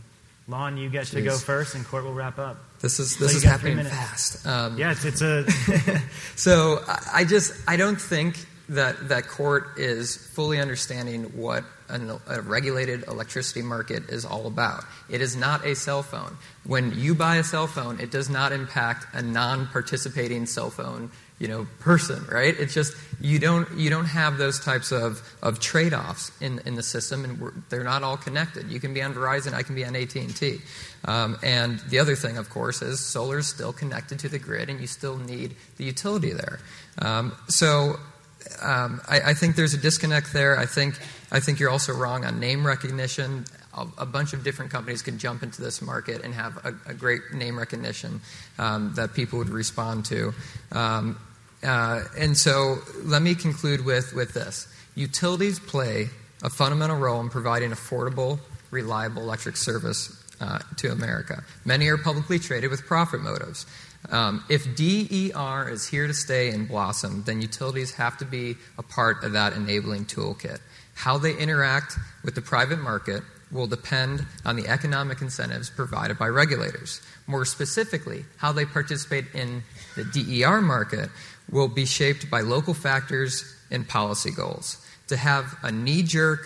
Lon, 0.47 0.77
you 0.77 0.89
get 0.89 1.05
Jeez. 1.05 1.11
to 1.11 1.21
go 1.21 1.37
first, 1.37 1.75
and 1.75 1.85
Court 1.85 2.03
will 2.03 2.15
wrap 2.15 2.39
up. 2.39 2.57
This 2.81 2.99
is 2.99 3.15
this 3.17 3.33
so 3.33 3.37
is 3.37 3.43
happening 3.43 3.77
fast. 3.85 4.47
Um, 4.47 4.75
yeah, 4.75 4.93
it's, 4.93 5.05
it's 5.05 5.21
a. 5.21 5.45
so 6.35 6.83
I 7.13 7.25
just 7.25 7.53
I 7.67 7.77
don't 7.77 8.01
think 8.01 8.43
that, 8.69 9.09
that 9.09 9.27
Court 9.27 9.77
is 9.77 10.15
fully 10.15 10.59
understanding 10.59 11.23
what 11.37 11.63
an, 11.89 12.11
a 12.27 12.41
regulated 12.41 13.07
electricity 13.07 13.61
market 13.61 14.09
is 14.09 14.25
all 14.25 14.47
about. 14.47 14.83
It 15.09 15.21
is 15.21 15.35
not 15.35 15.65
a 15.65 15.75
cell 15.75 16.03
phone. 16.03 16.37
When 16.65 16.97
you 16.97 17.15
buy 17.15 17.37
a 17.37 17.43
cell 17.43 17.67
phone, 17.67 17.99
it 17.99 18.11
does 18.11 18.29
not 18.29 18.51
impact 18.51 19.07
a 19.13 19.21
non-participating 19.21 20.45
cell 20.45 20.69
phone 20.69 21.11
you 21.39 21.47
know 21.47 21.67
person 21.79 22.25
right 22.31 22.55
it's 22.59 22.73
just 22.73 22.95
you 23.21 23.37
don't 23.37 23.71
you 23.77 23.89
don't 23.89 24.05
have 24.05 24.37
those 24.37 24.59
types 24.59 24.91
of, 24.91 25.21
of 25.41 25.59
trade-offs 25.59 26.31
in, 26.41 26.59
in 26.65 26.75
the 26.75 26.83
system 26.83 27.23
and 27.23 27.63
they're 27.69 27.83
not 27.83 28.01
all 28.03 28.17
connected 28.17 28.67
you 28.71 28.79
can 28.79 28.93
be 28.93 29.01
on 29.01 29.13
verizon 29.13 29.53
i 29.53 29.61
can 29.61 29.75
be 29.75 29.85
on 29.85 29.95
at&t 29.95 30.59
um, 31.05 31.37
and 31.43 31.79
the 31.89 31.99
other 31.99 32.15
thing 32.15 32.37
of 32.37 32.49
course 32.49 32.81
is 32.81 32.99
solar 32.99 33.37
is 33.37 33.47
still 33.47 33.71
connected 33.71 34.17
to 34.17 34.27
the 34.27 34.39
grid 34.39 34.69
and 34.69 34.79
you 34.79 34.87
still 34.87 35.17
need 35.17 35.55
the 35.77 35.83
utility 35.83 36.33
there 36.33 36.59
um, 36.99 37.31
so 37.47 37.97
um, 38.61 39.01
I, 39.07 39.19
I, 39.31 39.33
think 39.33 39.55
there's 39.55 39.73
a 39.73 39.77
disconnect 39.77 40.33
there. 40.33 40.57
I 40.57 40.65
think 40.65 40.99
I 41.31 41.39
think 41.39 41.59
you're 41.59 41.69
also 41.69 41.93
wrong 41.93 42.25
on 42.25 42.39
name 42.39 42.65
recognition. 42.65 43.45
A, 43.73 43.85
a 43.99 44.05
bunch 44.05 44.33
of 44.33 44.43
different 44.43 44.71
companies 44.71 45.01
can 45.01 45.17
jump 45.17 45.43
into 45.43 45.61
this 45.61 45.81
market 45.81 46.23
and 46.23 46.33
have 46.33 46.57
a, 46.65 46.73
a 46.89 46.93
great 46.93 47.33
name 47.33 47.57
recognition 47.57 48.21
um, 48.57 48.93
that 48.95 49.13
people 49.13 49.39
would 49.39 49.49
respond 49.49 50.05
to. 50.05 50.33
Um, 50.71 51.19
uh, 51.63 52.03
and 52.17 52.37
so, 52.37 52.77
let 53.03 53.21
me 53.21 53.35
conclude 53.35 53.83
with 53.85 54.13
with 54.13 54.33
this: 54.33 54.67
utilities 54.95 55.59
play 55.59 56.09
a 56.43 56.49
fundamental 56.49 56.97
role 56.97 57.19
in 57.21 57.29
providing 57.29 57.71
affordable, 57.71 58.39
reliable 58.71 59.23
electric 59.23 59.57
service 59.57 60.23
uh, 60.39 60.59
to 60.77 60.91
America. 60.91 61.43
Many 61.65 61.87
are 61.87 61.97
publicly 61.97 62.39
traded 62.39 62.69
with 62.69 62.85
profit 62.85 63.21
motives. 63.21 63.65
Um, 64.09 64.43
if 64.49 64.75
DER 64.75 65.69
is 65.69 65.87
here 65.87 66.07
to 66.07 66.13
stay 66.13 66.49
and 66.49 66.67
blossom, 66.67 67.23
then 67.25 67.41
utilities 67.41 67.93
have 67.95 68.17
to 68.19 68.25
be 68.25 68.55
a 68.77 68.83
part 68.83 69.23
of 69.23 69.33
that 69.33 69.53
enabling 69.53 70.05
toolkit. 70.05 70.59
How 70.93 71.17
they 71.17 71.35
interact 71.35 71.97
with 72.23 72.35
the 72.35 72.41
private 72.41 72.79
market 72.79 73.23
will 73.51 73.67
depend 73.67 74.25
on 74.45 74.55
the 74.55 74.67
economic 74.67 75.21
incentives 75.21 75.69
provided 75.69 76.17
by 76.17 76.27
regulators. 76.27 77.01
More 77.27 77.45
specifically, 77.45 78.25
how 78.37 78.51
they 78.51 78.65
participate 78.65 79.25
in 79.33 79.63
the 79.95 80.03
DER 80.03 80.61
market 80.61 81.09
will 81.51 81.67
be 81.67 81.85
shaped 81.85 82.29
by 82.29 82.41
local 82.41 82.73
factors 82.73 83.55
and 83.71 83.87
policy 83.87 84.31
goals. 84.31 84.85
To 85.07 85.17
have 85.17 85.55
a 85.63 85.71
knee 85.71 86.03
jerk 86.03 86.41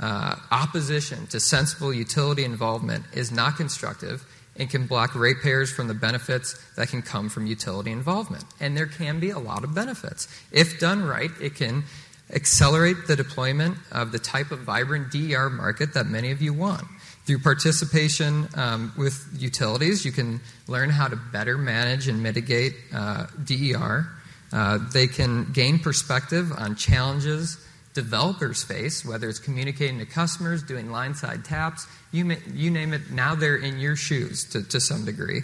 uh, 0.00 0.36
opposition 0.50 1.26
to 1.28 1.38
sensible 1.38 1.92
utility 1.92 2.44
involvement 2.44 3.04
is 3.12 3.30
not 3.30 3.56
constructive 3.56 4.24
and 4.56 4.68
can 4.68 4.86
block 4.86 5.14
ratepayers 5.14 5.72
from 5.72 5.88
the 5.88 5.94
benefits 5.94 6.54
that 6.76 6.88
can 6.88 7.02
come 7.02 7.28
from 7.28 7.46
utility 7.46 7.90
involvement. 7.90 8.44
And 8.60 8.76
there 8.76 8.86
can 8.86 9.20
be 9.20 9.30
a 9.30 9.38
lot 9.38 9.64
of 9.64 9.74
benefits. 9.74 10.28
If 10.52 10.78
done 10.78 11.04
right, 11.04 11.30
it 11.40 11.54
can 11.54 11.84
accelerate 12.32 13.06
the 13.06 13.16
deployment 13.16 13.76
of 13.90 14.12
the 14.12 14.18
type 14.18 14.50
of 14.50 14.60
vibrant 14.60 15.10
DER 15.10 15.50
market 15.50 15.94
that 15.94 16.06
many 16.06 16.30
of 16.30 16.42
you 16.42 16.52
want. 16.52 16.84
Through 17.26 17.40
participation 17.40 18.48
um, 18.54 18.92
with 18.96 19.28
utilities, 19.36 20.04
you 20.04 20.12
can 20.12 20.40
learn 20.66 20.90
how 20.90 21.08
to 21.08 21.16
better 21.16 21.56
manage 21.58 22.08
and 22.08 22.22
mitigate 22.22 22.74
uh, 22.94 23.26
DER. 23.44 24.06
Uh, 24.52 24.78
they 24.92 25.06
can 25.06 25.52
gain 25.52 25.78
perspective 25.78 26.52
on 26.56 26.74
challenges 26.74 27.64
developers 27.94 28.62
face, 28.62 29.04
whether 29.04 29.28
it's 29.28 29.38
communicating 29.38 29.98
to 29.98 30.06
customers, 30.06 30.62
doing 30.62 30.90
line 30.90 31.14
side 31.14 31.44
taps, 31.44 31.86
you, 32.12 32.24
may, 32.24 32.38
you 32.54 32.70
name 32.70 32.92
it, 32.92 33.10
now 33.10 33.34
they're 33.34 33.56
in 33.56 33.78
your 33.78 33.96
shoes 33.96 34.44
to, 34.50 34.62
to 34.68 34.80
some 34.80 35.04
degree. 35.04 35.42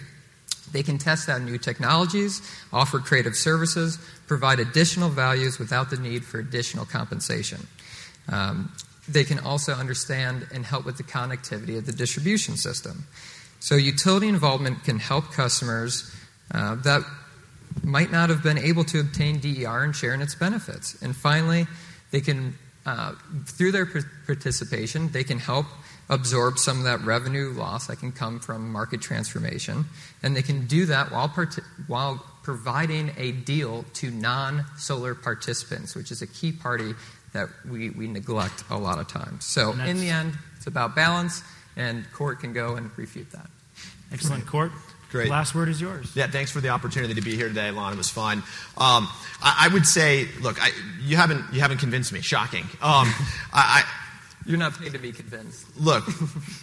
They 0.71 0.83
can 0.83 0.97
test 0.97 1.29
out 1.29 1.41
new 1.41 1.57
technologies, 1.57 2.41
offer 2.73 2.99
creative 2.99 3.35
services, 3.35 3.97
provide 4.27 4.59
additional 4.59 5.09
values 5.09 5.59
without 5.59 5.89
the 5.89 5.97
need 5.97 6.25
for 6.25 6.39
additional 6.39 6.85
compensation. 6.85 7.67
Um, 8.29 8.71
they 9.07 9.23
can 9.23 9.39
also 9.39 9.73
understand 9.73 10.47
and 10.53 10.65
help 10.65 10.85
with 10.85 10.97
the 10.97 11.03
connectivity 11.03 11.77
of 11.77 11.85
the 11.85 11.93
distribution 11.93 12.57
system. 12.57 13.07
So, 13.59 13.75
utility 13.75 14.27
involvement 14.27 14.83
can 14.83 14.99
help 14.99 15.31
customers 15.31 16.13
uh, 16.53 16.75
that 16.75 17.03
might 17.83 18.11
not 18.11 18.29
have 18.29 18.43
been 18.43 18.57
able 18.57 18.83
to 18.85 18.99
obtain 18.99 19.39
DER 19.39 19.83
and 19.83 19.95
share 19.95 20.13
in 20.13 20.21
its 20.21 20.35
benefits. 20.35 21.01
And 21.01 21.15
finally, 21.15 21.67
they 22.11 22.21
can, 22.21 22.55
uh, 22.85 23.13
through 23.45 23.71
their 23.71 23.85
participation, 24.25 25.11
they 25.11 25.23
can 25.23 25.39
help 25.39 25.65
absorb 26.09 26.57
some 26.57 26.77
of 26.77 26.83
that 26.85 27.01
revenue 27.01 27.49
loss 27.49 27.87
that 27.87 27.99
can 27.99 28.11
come 28.11 28.39
from 28.39 28.71
market 28.71 29.01
transformation. 29.01 29.85
And 30.23 30.35
they 30.35 30.41
can 30.41 30.65
do 30.67 30.85
that 30.85 31.11
while, 31.11 31.27
part- 31.27 31.59
while 31.87 32.25
providing 32.43 33.11
a 33.17 33.33
deal 33.33 33.83
to 33.95 34.09
non 34.09 34.65
solar 34.77 35.13
participants, 35.15 35.95
which 35.95 36.11
is 36.11 36.21
a 36.21 36.27
key 36.27 36.51
party 36.51 36.93
that 37.33 37.49
we, 37.69 37.89
we 37.89 38.07
neglect 38.07 38.63
a 38.69 38.77
lot 38.77 38.99
of 38.99 39.07
times. 39.07 39.43
So, 39.43 39.73
in 39.73 39.97
the 39.99 40.09
end, 40.09 40.33
it's 40.55 40.67
about 40.67 40.95
balance, 40.95 41.43
and 41.75 42.09
Court 42.13 42.39
can 42.39 42.53
go 42.53 42.75
and 42.75 42.89
refute 42.97 43.31
that. 43.31 43.49
Excellent. 44.11 44.45
Court? 44.45 44.71
Great. 45.11 45.29
Last 45.29 45.55
word 45.55 45.69
is 45.69 45.79
yours. 45.79 46.11
Yeah, 46.15 46.27
thanks 46.27 46.51
for 46.51 46.59
the 46.59 46.69
opportunity 46.69 47.13
to 47.13 47.21
be 47.21 47.35
here 47.35 47.47
today, 47.47 47.71
Lon. 47.71 47.93
It 47.93 47.97
was 47.97 48.09
fun. 48.09 48.39
Um, 48.77 49.07
I, 49.41 49.65
I, 49.65 49.69
would 49.73 49.85
say, 49.85 50.27
look, 50.41 50.61
I, 50.61 50.71
you 51.01 51.15
haven't 51.15 51.45
you 51.53 51.61
haven't 51.61 51.77
convinced 51.77 52.11
me. 52.11 52.19
Shocking. 52.19 52.63
Um, 52.81 53.13
I, 53.53 53.83
you're 54.47 54.57
not 54.57 54.79
paid 54.79 54.93
to 54.93 54.97
be 54.97 55.11
convinced. 55.11 55.65
Look, 55.77 56.05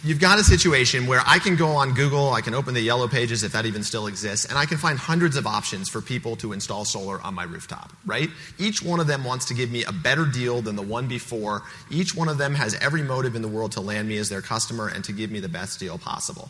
you've 0.03 0.19
got 0.19 0.39
a 0.39 0.43
situation 0.43 1.05
where 1.05 1.21
I 1.23 1.37
can 1.37 1.55
go 1.55 1.67
on 1.67 1.93
Google, 1.93 2.33
I 2.33 2.41
can 2.41 2.55
open 2.55 2.73
the 2.73 2.81
yellow 2.81 3.07
pages 3.07 3.43
if 3.43 3.51
that 3.51 3.67
even 3.67 3.83
still 3.83 4.07
exists, 4.07 4.45
and 4.45 4.57
I 4.57 4.65
can 4.65 4.79
find 4.79 4.97
hundreds 4.97 5.37
of 5.37 5.45
options 5.45 5.87
for 5.87 6.01
people 6.01 6.35
to 6.37 6.51
install 6.51 6.83
solar 6.83 7.21
on 7.21 7.35
my 7.35 7.43
rooftop, 7.43 7.93
right? 8.03 8.29
Each 8.57 8.81
one 8.81 8.99
of 8.99 9.05
them 9.05 9.23
wants 9.23 9.45
to 9.45 9.53
give 9.53 9.69
me 9.69 9.83
a 9.83 9.91
better 9.91 10.25
deal 10.25 10.63
than 10.63 10.75
the 10.75 10.81
one 10.81 11.07
before. 11.07 11.61
Each 11.91 12.15
one 12.15 12.27
of 12.27 12.39
them 12.39 12.55
has 12.55 12.73
every 12.75 13.03
motive 13.03 13.35
in 13.35 13.43
the 13.43 13.47
world 13.47 13.73
to 13.73 13.81
land 13.81 14.09
me 14.09 14.17
as 14.17 14.29
their 14.29 14.41
customer 14.41 14.87
and 14.87 15.03
to 15.03 15.13
give 15.13 15.29
me 15.29 15.39
the 15.39 15.49
best 15.49 15.79
deal 15.79 15.99
possible. 15.99 16.49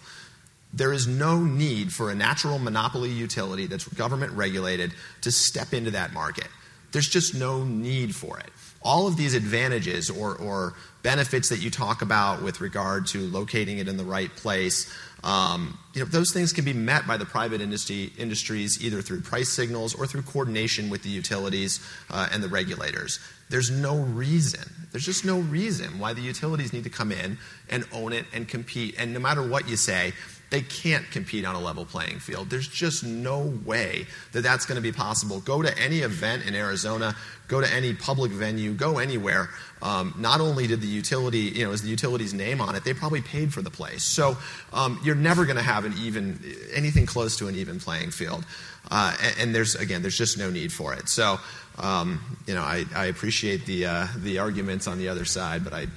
There 0.75 0.93
is 0.93 1.07
no 1.07 1.39
need 1.39 1.91
for 1.91 2.11
a 2.11 2.15
natural 2.15 2.59
monopoly 2.59 3.09
utility 3.09 3.65
that's 3.65 3.87
government 3.87 4.33
regulated 4.33 4.93
to 5.21 5.31
step 5.31 5.73
into 5.73 5.91
that 5.91 6.13
market. 6.13 6.47
There's 6.91 7.09
just 7.09 7.33
no 7.33 7.63
need 7.63 8.13
for 8.13 8.37
it 8.39 8.51
all 8.85 9.07
of 9.07 9.17
these 9.17 9.33
advantages 9.33 10.11
or, 10.11 10.35
or 10.35 10.75
benefits 11.01 11.49
that 11.49 11.57
you 11.57 11.71
talk 11.71 12.03
about 12.03 12.43
with 12.43 12.61
regard 12.61 13.07
to 13.07 13.19
locating 13.27 13.79
it 13.79 13.87
in 13.87 13.97
the 13.97 14.03
right 14.03 14.33
place, 14.35 14.93
um, 15.23 15.77
you 15.95 16.01
know, 16.01 16.05
those 16.05 16.31
things 16.31 16.53
can 16.53 16.63
be 16.63 16.73
met 16.73 17.07
by 17.07 17.17
the 17.17 17.25
private 17.25 17.61
industry, 17.61 18.13
industries 18.17 18.83
either 18.83 19.01
through 19.01 19.21
price 19.21 19.49
signals 19.49 19.95
or 19.95 20.05
through 20.05 20.21
coordination 20.21 20.91
with 20.91 21.01
the 21.01 21.09
utilities 21.09 21.79
uh, 22.11 22.29
and 22.31 22.43
the 22.43 22.47
regulators. 22.47 23.19
There's 23.49 23.71
no 23.71 23.97
reason, 23.97 24.69
there's 24.91 25.05
just 25.05 25.25
no 25.25 25.39
reason 25.39 25.97
why 25.97 26.13
the 26.13 26.21
utilities 26.21 26.71
need 26.71 26.83
to 26.83 26.89
come 26.91 27.11
in 27.11 27.39
and 27.69 27.85
own 27.91 28.13
it 28.13 28.25
and 28.33 28.47
compete. 28.47 28.95
And 28.99 29.13
no 29.13 29.19
matter 29.19 29.41
what 29.41 29.67
you 29.67 29.77
say, 29.77 30.13
they 30.49 30.61
can't 30.61 31.09
compete 31.11 31.45
on 31.45 31.55
a 31.55 31.59
level 31.59 31.85
playing 31.85 32.19
field. 32.19 32.49
There's 32.49 32.67
just 32.67 33.03
no 33.03 33.53
way 33.65 34.05
that 34.31 34.41
that's 34.41 34.65
going 34.65 34.75
to 34.75 34.81
be 34.81 34.91
possible. 34.91 35.39
Go 35.41 35.61
to 35.61 35.77
any 35.77 35.99
event 35.99 36.45
in 36.45 36.55
Arizona, 36.55 37.15
go 37.47 37.61
to 37.61 37.73
any 37.73 37.93
public 37.93 38.31
venue, 38.31 38.73
go 38.73 38.99
anywhere. 38.99 39.49
Um, 39.81 40.13
not 40.17 40.41
only 40.41 40.67
did 40.67 40.81
the 40.81 40.87
utility, 40.87 41.39
you 41.39 41.65
know, 41.65 41.71
is 41.71 41.81
the 41.81 41.89
utility's 41.89 42.33
name 42.33 42.61
on 42.61 42.75
it, 42.75 42.83
they 42.83 42.93
probably 42.93 43.21
paid 43.21 43.53
for 43.53 43.61
the 43.61 43.69
place. 43.69 44.03
So 44.03 44.37
um, 44.71 44.99
you're 45.03 45.15
never 45.15 45.45
going 45.45 45.57
to 45.57 45.63
have 45.63 45.85
an 45.85 45.93
even, 45.99 46.39
anything 46.73 47.05
close 47.05 47.37
to 47.37 47.47
an 47.47 47.55
even 47.55 47.79
playing 47.79 48.11
field. 48.11 48.45
Uh, 48.89 49.15
and, 49.21 49.35
and, 49.39 49.55
there's, 49.55 49.75
again, 49.75 50.03
there's 50.03 50.17
just 50.17 50.37
no 50.37 50.51
need 50.51 50.71
for 50.71 50.93
it. 50.93 51.09
So, 51.09 51.39
um, 51.79 52.21
you 52.45 52.53
know, 52.53 52.61
I, 52.61 52.85
I 52.95 53.07
appreciate 53.07 53.65
the, 53.65 53.85
uh, 53.87 54.07
the 54.17 54.37
arguments 54.37 54.87
on 54.87 54.99
the 54.99 55.09
other 55.09 55.25
side, 55.25 55.63
but 55.63 55.73
I, 55.73 55.87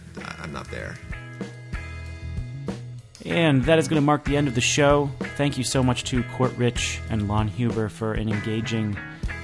I'm 0.40 0.52
not 0.52 0.70
there. 0.70 0.96
And 3.26 3.64
that 3.64 3.78
is 3.78 3.88
going 3.88 4.00
to 4.00 4.06
mark 4.06 4.24
the 4.24 4.36
end 4.36 4.48
of 4.48 4.54
the 4.54 4.60
show. 4.60 5.10
Thank 5.36 5.58
you 5.58 5.64
so 5.64 5.82
much 5.82 6.04
to 6.04 6.22
Court 6.22 6.56
Rich 6.56 7.00
and 7.10 7.28
Lon 7.28 7.48
Huber 7.48 7.88
for 7.88 8.14
an 8.14 8.28
engaging, 8.28 8.96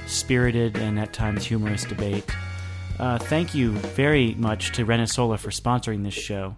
spirited, 0.07 0.77
and 0.77 0.99
at 0.99 1.13
times 1.13 1.45
humorous 1.45 1.85
debate. 1.85 2.25
Uh, 2.99 3.19
thank 3.19 3.55
you 3.55 3.73
very 3.73 4.35
much 4.35 4.73
to 4.73 4.87
Renesola 4.87 5.39
for 5.39 5.51
sponsoring 5.51 6.05
this 6.05 6.15
show. 6.15 6.57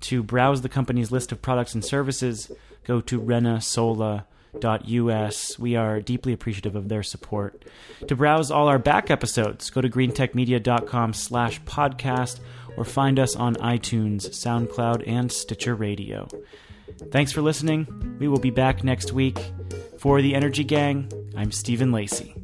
To 0.00 0.22
browse 0.22 0.62
the 0.62 0.68
company's 0.68 1.10
list 1.10 1.32
of 1.32 1.42
products 1.42 1.74
and 1.74 1.84
services, 1.84 2.52
go 2.84 3.00
to 3.00 3.20
renesola.us. 3.20 5.58
We 5.58 5.76
are 5.76 6.00
deeply 6.00 6.32
appreciative 6.32 6.76
of 6.76 6.88
their 6.88 7.02
support. 7.02 7.64
To 8.06 8.14
browse 8.14 8.50
all 8.50 8.68
our 8.68 8.78
back 8.78 9.10
episodes, 9.10 9.70
go 9.70 9.80
to 9.80 9.88
greentechmedia.com 9.88 11.14
slash 11.14 11.60
podcast 11.62 12.40
or 12.76 12.84
find 12.84 13.18
us 13.18 13.36
on 13.36 13.54
iTunes, 13.56 14.28
SoundCloud, 14.28 15.04
and 15.06 15.30
Stitcher 15.30 15.74
Radio. 15.74 16.28
Thanks 17.10 17.32
for 17.32 17.42
listening. 17.42 18.16
We 18.18 18.28
will 18.28 18.38
be 18.38 18.50
back 18.50 18.84
next 18.84 19.12
week. 19.12 19.38
For 19.98 20.20
the 20.20 20.34
Energy 20.34 20.64
Gang, 20.64 21.10
I'm 21.36 21.52
Stephen 21.52 21.92
Lacey. 21.92 22.34